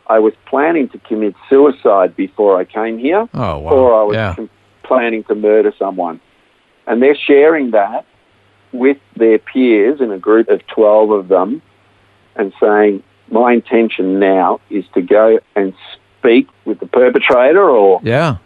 I 0.08 0.20
was 0.20 0.34
planning 0.46 0.90
to 0.90 0.98
commit 1.00 1.36
suicide 1.50 2.16
before 2.16 2.58
I 2.58 2.66
came 2.66 2.98
here, 2.98 3.28
Oh, 3.34 3.58
wow. 3.60 3.72
or 3.72 4.02
I 4.02 4.04
was 4.04 4.16
yeah. 4.16 4.36
com- 4.36 4.50
planning 4.84 5.24
to 5.26 5.36
murder 5.36 5.74
someone. 5.78 6.20
And 6.88 7.02
they're 7.02 7.16
sharing 7.16 7.72
that 7.72 8.06
with 8.72 8.98
their 9.16 9.38
peers 9.38 10.00
in 10.02 10.12
a 10.12 10.18
group 10.18 10.50
of 10.50 10.66
12 10.68 11.12
of 11.12 11.28
them 11.28 11.62
and 12.36 12.54
saying, 12.60 13.04
my 13.30 13.52
intention 13.54 14.20
now 14.20 14.60
is 14.70 14.86
to 14.94 15.02
go 15.02 15.40
and 15.56 15.74
speak 16.28 16.48
with 16.66 16.80
the 16.80 16.88
perpetrator 16.88 17.70
or 17.70 18.00
Yeah. 18.04 18.38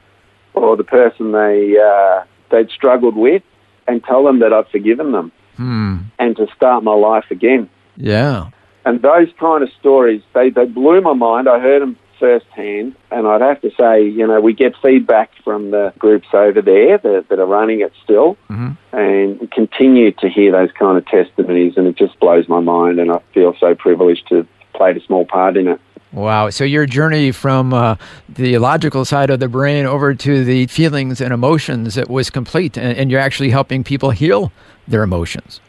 or 0.53 0.75
the 0.77 0.83
person 0.83 1.31
they 1.31 1.77
uh, 1.77 2.23
they'd 2.49 2.69
struggled 2.69 3.15
with, 3.15 3.43
and 3.87 4.03
tell 4.03 4.23
them 4.23 4.39
that 4.39 4.53
I've 4.53 4.67
forgiven 4.67 5.11
them, 5.13 5.31
Hmm. 5.57 5.95
and 6.19 6.35
to 6.37 6.47
start 6.55 6.83
my 6.83 6.93
life 6.93 7.25
again. 7.31 7.69
Yeah. 7.97 8.47
And 8.85 9.01
those 9.01 9.29
kind 9.39 9.63
of 9.63 9.69
stories, 9.79 10.21
they, 10.33 10.49
they 10.49 10.65
blew 10.65 11.01
my 11.01 11.13
mind. 11.13 11.47
I 11.47 11.59
heard 11.59 11.81
them 11.81 11.95
firsthand, 12.19 12.95
and 13.11 13.27
I'd 13.27 13.41
have 13.41 13.61
to 13.61 13.71
say, 13.79 14.03
you 14.03 14.25
know, 14.27 14.39
we 14.41 14.53
get 14.53 14.73
feedback 14.81 15.31
from 15.43 15.71
the 15.71 15.93
groups 15.97 16.27
over 16.33 16.61
there 16.61 16.97
that, 16.99 17.25
that 17.29 17.39
are 17.39 17.45
running 17.45 17.81
it 17.81 17.93
still, 18.03 18.37
Mhm. 18.49 18.77
and 18.91 19.51
continue 19.51 20.11
to 20.13 20.27
hear 20.29 20.51
those 20.51 20.71
kind 20.73 20.97
of 20.97 21.05
testimonies, 21.05 21.77
and 21.77 21.87
it 21.87 21.95
just 21.95 22.19
blows 22.19 22.47
my 22.49 22.59
mind, 22.59 22.99
and 22.99 23.11
I 23.11 23.19
feel 23.33 23.55
so 23.59 23.73
privileged 23.75 24.27
to 24.29 24.35
have 24.37 24.47
played 24.73 24.97
a 24.97 25.01
small 25.01 25.25
part 25.25 25.57
in 25.57 25.67
it. 25.67 25.79
Wow. 26.13 26.49
So 26.49 26.63
your 26.63 26.85
journey 26.85 27.31
from 27.31 27.73
uh, 27.73 27.95
the 28.27 28.57
logical 28.57 29.05
side 29.05 29.29
of 29.29 29.39
the 29.39 29.47
brain 29.47 29.85
over 29.85 30.13
to 30.13 30.43
the 30.43 30.67
feelings 30.67 31.21
and 31.21 31.33
emotions 31.33 31.97
it 31.97 32.09
was 32.09 32.29
complete, 32.29 32.77
and, 32.77 32.97
and 32.97 33.09
you're 33.09 33.19
actually 33.19 33.49
helping 33.49 33.83
people 33.83 34.11
heal 34.11 34.51
their 34.87 35.03
emotions. 35.03 35.61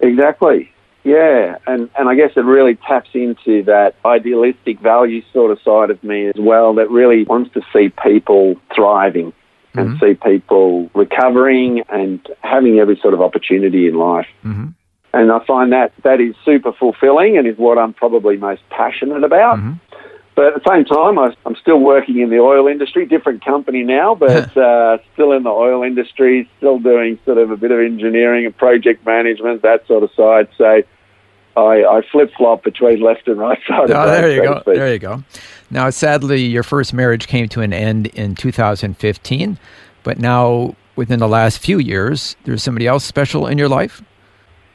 Exactly. 0.00 0.72
Yeah, 1.02 1.56
and, 1.66 1.88
and 1.98 2.08
I 2.08 2.14
guess 2.14 2.32
it 2.36 2.44
really 2.44 2.76
taps 2.76 3.10
into 3.14 3.62
that 3.64 3.94
idealistic 4.04 4.80
value 4.80 5.22
sort 5.32 5.50
of 5.50 5.60
side 5.62 5.90
of 5.90 6.02
me 6.04 6.26
as 6.26 6.36
well 6.38 6.74
that 6.74 6.90
really 6.90 7.24
wants 7.24 7.52
to 7.54 7.62
see 7.72 7.88
people 7.88 8.56
thriving 8.74 9.32
and 9.74 9.98
see 10.00 10.14
people 10.14 10.90
recovering 10.94 11.80
and 11.88 12.26
having 12.42 12.78
every 12.78 12.98
sort 13.00 13.14
of 13.14 13.22
opportunity 13.22 13.86
in 13.88 13.94
life. 13.94 14.26
hmm 14.42 14.68
And 15.12 15.32
I 15.32 15.44
find 15.44 15.72
that 15.72 15.92
that 16.04 16.20
is 16.20 16.34
super 16.44 16.72
fulfilling 16.72 17.36
and 17.36 17.46
is 17.46 17.58
what 17.58 17.78
I'm 17.78 17.92
probably 17.92 18.36
most 18.36 18.62
passionate 18.70 19.24
about. 19.24 19.58
But 20.36 20.46
at 20.46 20.62
the 20.62 20.70
same 20.70 20.84
time, 20.84 21.18
I, 21.18 21.34
I'm 21.44 21.56
still 21.56 21.80
working 21.80 22.20
in 22.20 22.30
the 22.30 22.38
oil 22.38 22.68
industry, 22.68 23.04
different 23.04 23.44
company 23.44 23.82
now, 23.82 24.14
but 24.26 24.56
uh, 24.56 24.98
still 25.12 25.32
in 25.32 25.42
the 25.42 25.50
oil 25.50 25.82
industry, 25.82 26.48
still 26.56 26.78
doing 26.78 27.18
sort 27.24 27.38
of 27.38 27.50
a 27.50 27.56
bit 27.56 27.72
of 27.72 27.80
engineering 27.80 28.46
and 28.46 28.56
project 28.56 29.04
management, 29.04 29.62
that 29.62 29.86
sort 29.86 30.02
of 30.02 30.10
side. 30.16 30.48
So 30.56 30.82
I, 31.56 31.84
I 31.84 32.02
flip 32.10 32.32
flop 32.36 32.62
between 32.62 33.00
left 33.00 33.26
and 33.28 33.38
right 33.38 33.58
side. 33.66 33.90
Oh, 33.90 34.02
of 34.02 34.08
there 34.08 34.30
you 34.30 34.42
go. 34.42 34.62
There 34.64 34.92
you 34.92 34.98
go. 34.98 35.24
Now, 35.70 35.90
sadly, 35.90 36.42
your 36.42 36.62
first 36.62 36.94
marriage 36.94 37.26
came 37.26 37.48
to 37.50 37.60
an 37.60 37.72
end 37.72 38.06
in 38.06 38.34
2015, 38.34 39.58
but 40.04 40.18
now 40.18 40.74
within 40.96 41.18
the 41.18 41.28
last 41.28 41.58
few 41.58 41.78
years, 41.78 42.36
there's 42.44 42.62
somebody 42.62 42.86
else 42.86 43.04
special 43.04 43.46
in 43.46 43.58
your 43.58 43.68
life. 43.68 44.02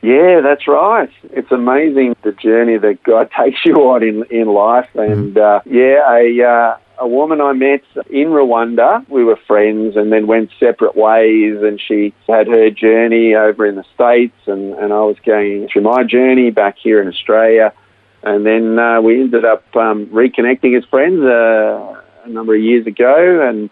Yeah, 0.06 0.42
that's 0.42 0.68
right. 0.68 1.10
It's 1.32 1.52
amazing 1.52 2.16
the 2.22 2.32
journey 2.32 2.78
that 2.78 3.02
God 3.02 3.32
takes 3.38 3.66
you 3.66 3.74
on 3.90 4.04
in 4.04 4.24
in 4.30 4.48
life. 4.48 4.90
And 4.94 5.36
uh, 5.36 5.62
yeah, 5.66 6.06
a 6.08 6.44
uh, 6.44 6.78
a 7.00 7.08
woman 7.08 7.42
I 7.42 7.54
met 7.54 7.82
in 8.12 8.28
Rwanda. 8.28 9.10
We 9.10 9.24
were 9.24 9.40
friends, 9.48 9.96
and 9.96 10.12
then 10.12 10.28
went 10.28 10.52
separate 10.60 10.96
ways. 10.96 11.58
And 11.64 11.82
she 11.82 12.14
had 12.28 12.46
her 12.48 12.70
journey 12.70 13.34
over 13.34 13.66
in 13.66 13.78
the 13.78 13.86
states, 13.96 14.38
and 14.46 14.76
and 14.76 14.94
I 14.94 15.02
was 15.02 15.18
going 15.26 15.70
through 15.70 15.82
my 15.82 16.04
journey 16.04 16.52
back 16.52 16.78
here 16.78 17.02
in 17.02 17.08
Australia. 17.08 17.74
And 18.22 18.46
then 18.46 18.78
uh, 18.78 19.02
we 19.02 19.20
ended 19.20 19.44
up 19.44 19.64
um, 19.76 20.06
reconnecting 20.08 20.78
as 20.78 20.86
friends 20.86 21.24
uh, 21.24 22.02
a 22.26 22.30
number 22.30 22.54
of 22.54 22.62
years 22.62 22.86
ago, 22.86 23.42
and 23.50 23.72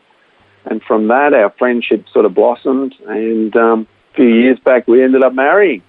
and 0.66 0.82
from 0.82 1.10
that 1.10 1.36
our 1.36 1.52
friendship 1.60 2.10
sort 2.12 2.26
of 2.26 2.34
blossomed. 2.34 2.96
And 3.08 3.56
um, 3.56 3.88
a 4.14 4.16
few 4.16 4.30
years 4.30 4.58
back, 4.58 4.88
we 4.88 5.04
ended 5.04 5.24
up 5.24 5.36
marrying. 5.36 5.84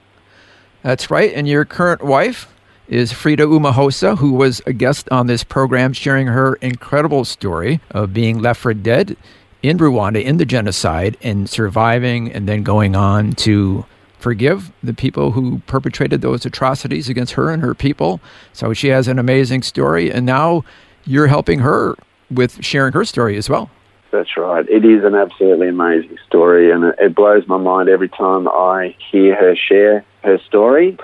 That's 0.84 1.10
right. 1.10 1.32
And 1.32 1.48
your 1.48 1.64
current 1.64 2.02
wife 2.02 2.46
is 2.88 3.10
Frida 3.10 3.44
Umuhoza, 3.44 4.18
who 4.18 4.32
was 4.32 4.60
a 4.66 4.74
guest 4.74 5.08
on 5.10 5.26
this 5.26 5.42
program, 5.42 5.94
sharing 5.94 6.26
her 6.26 6.56
incredible 6.56 7.24
story 7.24 7.80
of 7.92 8.12
being 8.12 8.38
left 8.38 8.60
for 8.60 8.74
dead 8.74 9.16
in 9.62 9.78
Rwanda 9.78 10.22
in 10.22 10.36
the 10.36 10.44
genocide 10.44 11.16
and 11.22 11.48
surviving 11.48 12.30
and 12.30 12.46
then 12.46 12.62
going 12.62 12.94
on 12.94 13.32
to 13.32 13.86
forgive 14.18 14.72
the 14.82 14.92
people 14.92 15.30
who 15.30 15.60
perpetrated 15.60 16.20
those 16.20 16.44
atrocities 16.44 17.08
against 17.08 17.32
her 17.32 17.48
and 17.48 17.62
her 17.62 17.74
people. 17.74 18.20
So 18.52 18.74
she 18.74 18.88
has 18.88 19.08
an 19.08 19.18
amazing 19.18 19.62
story. 19.62 20.12
And 20.12 20.26
now 20.26 20.64
you're 21.06 21.28
helping 21.28 21.60
her 21.60 21.94
with 22.30 22.62
sharing 22.62 22.92
her 22.92 23.06
story 23.06 23.38
as 23.38 23.48
well. 23.48 23.70
That's 24.10 24.36
right. 24.36 24.68
It 24.68 24.84
is 24.84 25.02
an 25.02 25.14
absolutely 25.14 25.68
amazing 25.68 26.18
story, 26.26 26.70
and 26.70 26.84
it, 27.00 27.16
blows 27.16 27.48
my 27.48 27.56
mind 27.56 27.88
every 27.88 28.08
time 28.08 28.46
I 28.46 28.94
hear 29.10 29.34
her 29.34 29.56
share 29.56 30.04
her 30.24 30.38
story. 30.46 30.98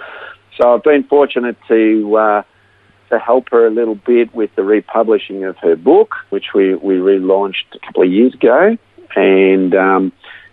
So 0.57 0.75
I've 0.75 0.83
been 0.83 1.05
fortunate 1.05 1.57
to 1.69 2.17
uh, 2.17 2.43
to 3.11 3.19
help 3.19 3.51
her 3.51 3.67
a 3.67 3.71
little 3.71 3.95
bit 3.95 4.35
with 4.35 4.55
the 4.57 4.63
republishing 4.63 5.45
of 5.45 5.57
her 5.59 5.77
book, 5.77 6.15
which 6.31 6.55
we, 6.55 6.75
we 6.75 6.95
relaunched 6.95 7.65
a 7.75 7.79
couple 7.81 8.03
of 8.03 8.11
years 8.11 8.35
ago, 8.35 8.77
and 9.17 9.75
um, 9.75 10.13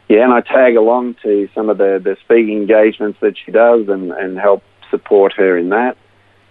yeah, 0.10 0.23
and 0.23 0.34
I 0.34 0.41
tag 0.41 0.75
along 0.75 1.15
to 1.23 1.49
some 1.53 1.69
of 1.69 1.77
the, 1.77 2.01
the 2.03 2.17
speaking 2.23 2.58
engagements 2.58 3.19
that 3.21 3.36
she 3.38 3.51
does, 3.51 3.88
and, 3.89 4.12
and 4.12 4.38
help 4.38 4.63
support 4.89 5.34
her 5.34 5.58
in 5.58 5.69
that. 5.69 5.97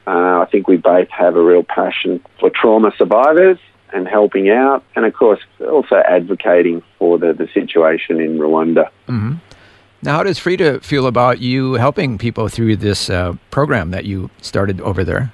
Uh, 0.07 0.41
I 0.43 0.47
think 0.51 0.69
we 0.69 0.77
both 0.77 1.09
have 1.11 1.35
a 1.35 1.43
real 1.43 1.65
passion 1.65 2.25
for 2.39 2.51
trauma 2.51 2.93
survivors 2.97 3.59
and 3.93 4.07
helping 4.07 4.51
out, 4.51 4.85
and 4.95 5.05
of 5.05 5.15
course, 5.15 5.41
also 5.61 5.97
advocating 5.97 6.83
for 6.99 7.19
the, 7.19 7.33
the 7.33 7.49
situation 7.55 8.21
in 8.21 8.39
Rwanda. 8.39 8.91
Now, 10.07 10.19
how 10.19 10.23
does 10.23 10.39
Frida 10.39 10.83
feel 10.83 11.09
about 11.09 11.41
you 11.41 11.75
helping 11.75 12.17
people 12.17 12.47
through 12.47 12.77
this 12.77 13.11
uh, 13.11 13.35
program 13.51 13.91
that 13.91 14.05
you 14.05 14.31
started 14.41 14.81
over 14.81 15.03
there? 15.03 15.33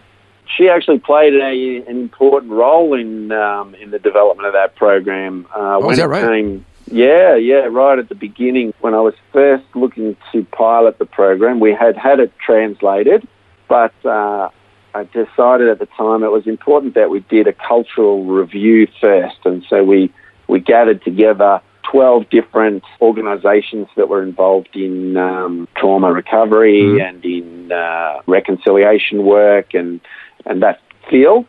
She 0.57 0.71
actually 0.71 0.99
played 0.99 1.35
a, 1.35 1.85
an 1.87 1.99
important 1.99 2.53
role 2.53 2.95
in 2.95 3.33
um, 3.33 3.75
in 3.75 3.91
the 3.91 3.99
development 3.99 4.47
of 4.47 4.55
that 4.55 4.75
program. 4.75 5.47
Uh, 5.55 5.79
Oh, 5.83 5.91
is 5.91 5.99
that 5.99 6.05
it 6.05 6.09
right? 6.09 6.25
came, 6.25 6.65
yeah, 6.91 7.37
yeah, 7.37 7.69
right 7.71 7.99
at 7.99 8.09
the 8.09 8.15
beginning 8.15 8.73
when 8.81 8.95
I 8.95 9.01
was 9.01 9.13
first 9.31 9.65
looking 9.75 10.17
to 10.33 10.43
pilot 10.47 10.99
the 10.99 11.05
program, 11.05 11.61
we 11.61 11.75
had 11.75 11.95
had 11.99 12.19
it 12.19 12.33
translated, 12.39 13.29
but 13.69 13.93
uh, 14.07 14.49
I 14.95 15.05
decided 15.05 15.69
at 15.69 15.81
the 15.81 15.89
time 15.99 16.23
it 16.23 16.33
was 16.33 16.47
important 16.47 16.95
that 16.95 17.11
we 17.11 17.21
did 17.21 17.47
a 17.47 17.53
cultural 17.53 18.25
review 18.25 18.89
first, 19.03 19.37
and 19.45 19.63
so 19.69 19.85
we 19.85 20.11
we 20.49 20.61
gathered 20.61 21.05
together. 21.05 21.61
12 21.93 22.31
different 22.31 22.83
organizations 23.03 23.87
that 23.97 24.09
were 24.09 24.23
involved 24.23 24.75
in 24.75 25.17
um, 25.19 25.69
trauma 25.77 26.11
recovery 26.11 27.01
and 27.01 27.23
in 27.25 27.71
uh, 27.71 28.23
reconciliation 28.27 29.25
work 29.25 29.75
and, 29.75 30.01
and 30.47 30.63
that 30.63 30.81
field. 31.11 31.45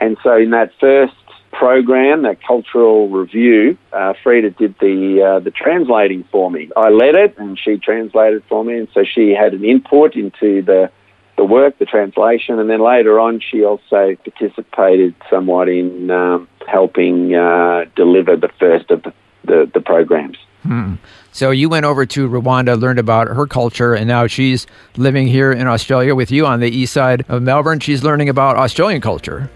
And 0.00 0.18
so 0.22 0.36
in 0.36 0.50
that 0.50 0.70
first 0.78 1.14
program, 1.52 2.22
that 2.22 2.42
cultural 2.46 3.08
review, 3.08 3.78
uh, 3.92 4.12
Frida 4.22 4.50
did 4.50 4.74
the 4.80 5.22
uh, 5.22 5.40
the 5.40 5.50
translating 5.50 6.24
for 6.30 6.50
me. 6.50 6.70
I 6.76 6.90
led 6.90 7.14
it, 7.14 7.38
and 7.38 7.58
she 7.58 7.78
translated 7.78 8.42
for 8.48 8.64
me, 8.64 8.78
and 8.78 8.88
so 8.92 9.04
she 9.04 9.30
had 9.30 9.54
an 9.54 9.64
input 9.64 10.14
into 10.14 10.62
the 10.62 10.90
the 11.36 11.44
work, 11.44 11.78
the 11.78 11.86
translation, 11.86 12.58
and 12.58 12.68
then 12.68 12.80
later 12.80 13.18
on, 13.18 13.40
she 13.40 13.64
also 13.64 14.14
participated 14.24 15.14
somewhat 15.30 15.70
in 15.70 16.10
um, 16.10 16.46
helping 16.68 17.34
uh, 17.34 17.86
deliver 17.96 18.36
the 18.36 18.50
first 18.58 18.90
of 18.90 19.02
the, 19.04 19.12
the, 19.44 19.70
the 19.72 19.80
programs. 19.80 20.36
Hmm. 20.62 20.94
So 21.32 21.50
you 21.52 21.68
went 21.68 21.86
over 21.86 22.04
to 22.06 22.28
Rwanda, 22.28 22.78
learned 22.78 22.98
about 22.98 23.28
her 23.28 23.46
culture, 23.46 23.94
and 23.94 24.06
now 24.06 24.26
she's 24.26 24.66
living 24.96 25.26
here 25.26 25.52
in 25.52 25.66
Australia 25.66 26.14
with 26.14 26.30
you 26.30 26.44
on 26.44 26.60
the 26.60 26.68
east 26.68 26.92
side 26.92 27.24
of 27.28 27.42
Melbourne. 27.42 27.80
She's 27.80 28.02
learning 28.02 28.28
about 28.28 28.56
Australian 28.56 29.00
culture. 29.00 29.50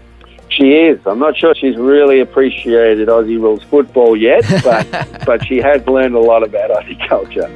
She 0.49 0.73
is. 0.73 0.99
I'm 1.05 1.19
not 1.19 1.35
sure 1.35 1.53
she's 1.53 1.75
really 1.75 2.21
appreciated 2.21 3.09
Aussie 3.09 3.39
rules 3.39 3.61
football 3.63 4.15
yet, 4.15 4.43
but 4.63 5.25
but 5.25 5.45
she 5.45 5.57
has 5.57 5.85
learned 5.85 6.15
a 6.15 6.19
lot 6.19 6.43
about 6.43 6.71
Aussie 6.71 7.07
culture. 7.09 7.51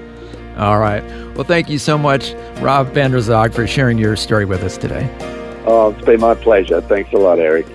All 0.58 0.80
right. 0.80 1.04
Well, 1.36 1.46
thank 1.46 1.70
you 1.70 1.80
so 1.80 1.98
much, 1.98 2.34
Rob 2.60 2.88
van 2.90 3.12
der 3.12 3.22
Zog, 3.22 3.54
for 3.54 3.66
sharing 3.66 3.98
your 3.98 4.18
story 4.18 4.44
with 4.44 4.64
us 4.64 4.78
today. 4.78 5.10
Oh, 5.66 5.92
it's 5.96 6.06
been 6.06 6.20
my 6.20 6.36
pleasure. 6.36 6.82
Thanks 6.82 7.14
a 7.14 7.18
lot, 7.18 7.40
Eric. 7.40 7.66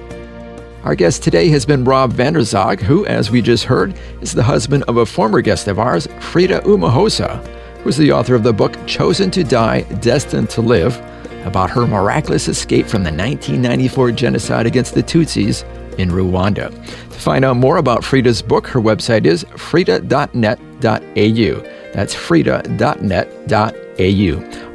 Our 0.85 0.95
guest 0.95 1.23
today 1.23 1.49
has 1.49 1.65
been 1.65 1.83
Rob 1.83 2.13
van 2.13 2.35
der 2.35 2.43
Zog, 2.43 2.79
who, 2.79 3.07
as 3.07 3.31
we 3.31 3.41
just 3.41 3.65
heard, 3.65 3.99
is 4.21 4.35
the 4.35 4.43
husband 4.43 4.83
of 4.83 4.99
a 4.99 5.07
former 5.07 5.41
guest 5.41 5.67
of 5.67 5.79
ours, 5.79 6.07
Frida 6.21 6.61
Umuhoza, 6.61 7.43
who's 7.79 7.97
the 7.97 8.13
author 8.13 8.35
of 8.35 8.43
the 8.43 8.53
book 8.53 8.77
Chosen 8.87 9.31
to 9.31 9.43
Die, 9.43 9.81
Destined 10.03 10.51
to 10.51 10.61
Live, 10.61 10.99
about 11.47 11.71
her 11.71 11.87
miraculous 11.87 12.49
escape 12.49 12.87
from 12.87 13.03
the 13.03 13.11
1994 13.11 14.13
genocide 14.13 14.67
against 14.67 14.95
the 14.95 15.03
Tutsis 15.03 15.65
in 15.99 16.11
Rwanda. 16.11 16.69
To 16.71 17.19
find 17.19 17.47
out 17.47 17.57
more 17.57 17.79
about 17.79 18.05
Frida's 18.05 18.43
book, 18.43 18.67
her 18.67 18.81
website 18.81 19.25
is 19.25 19.47
frida.net.au. 19.57 20.43
That's 21.95 22.15
frida.net.au. 22.15 23.45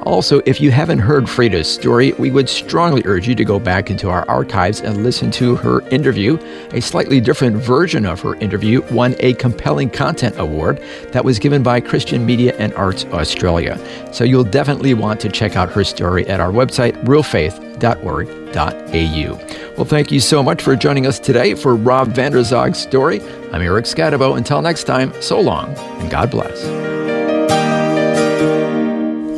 Also, 0.04 0.42
if 0.46 0.62
you 0.62 0.72
haven't 0.72 1.00
heard 1.00 1.30
Frida's 1.30 1.70
story, 1.72 2.14
we 2.14 2.32
would 2.32 2.48
strongly 2.48 3.02
urge 3.06 3.28
you 3.28 3.36
to 3.36 3.44
go 3.44 3.60
back 3.60 3.92
into 3.92 4.10
our 4.10 4.26
archives 4.30 4.80
and 4.82 5.04
listen 5.04 5.30
to 5.32 5.56
her 5.58 5.82
interview. 5.90 6.38
A 6.72 6.82
slightly 6.82 7.20
different 7.20 7.58
version 7.58 8.06
of 8.06 8.22
her 8.22 8.36
interview 8.36 8.82
won 8.92 9.16
a 9.20 9.34
Compelling 9.34 9.90
Content 9.90 10.40
Award 10.40 10.82
that 11.12 11.26
was 11.26 11.40
given 11.40 11.64
by 11.64 11.82
Christian 11.82 12.26
Media 12.26 12.56
and 12.58 12.74
Arts 12.76 13.06
Australia. 13.06 13.80
So 14.14 14.24
you'll 14.24 14.44
definitely 14.44 14.94
want 14.94 15.20
to 15.22 15.30
check 15.30 15.56
out 15.56 15.72
her 15.72 15.84
story 15.84 16.28
at 16.28 16.40
our 16.40 16.52
website, 16.52 16.94
realfaith.org.au. 17.04 19.76
Well, 19.76 19.86
thank 19.86 20.12
you 20.12 20.20
so 20.20 20.44
much 20.44 20.62
for 20.62 20.76
joining 20.76 21.08
us 21.08 21.20
today 21.20 21.56
for 21.56 21.76
Rob 21.76 22.10
van 22.10 22.32
der 22.32 22.44
Zog's 22.44 22.80
story. 22.80 23.22
I'm 23.52 23.62
Eric 23.62 23.86
Skattebo. 23.86 24.38
Until 24.38 24.62
next 24.62 24.86
time, 24.86 25.14
so 25.22 25.40
long 25.40 25.74
and 25.78 26.10
God 26.10 26.32
bless. 26.32 26.99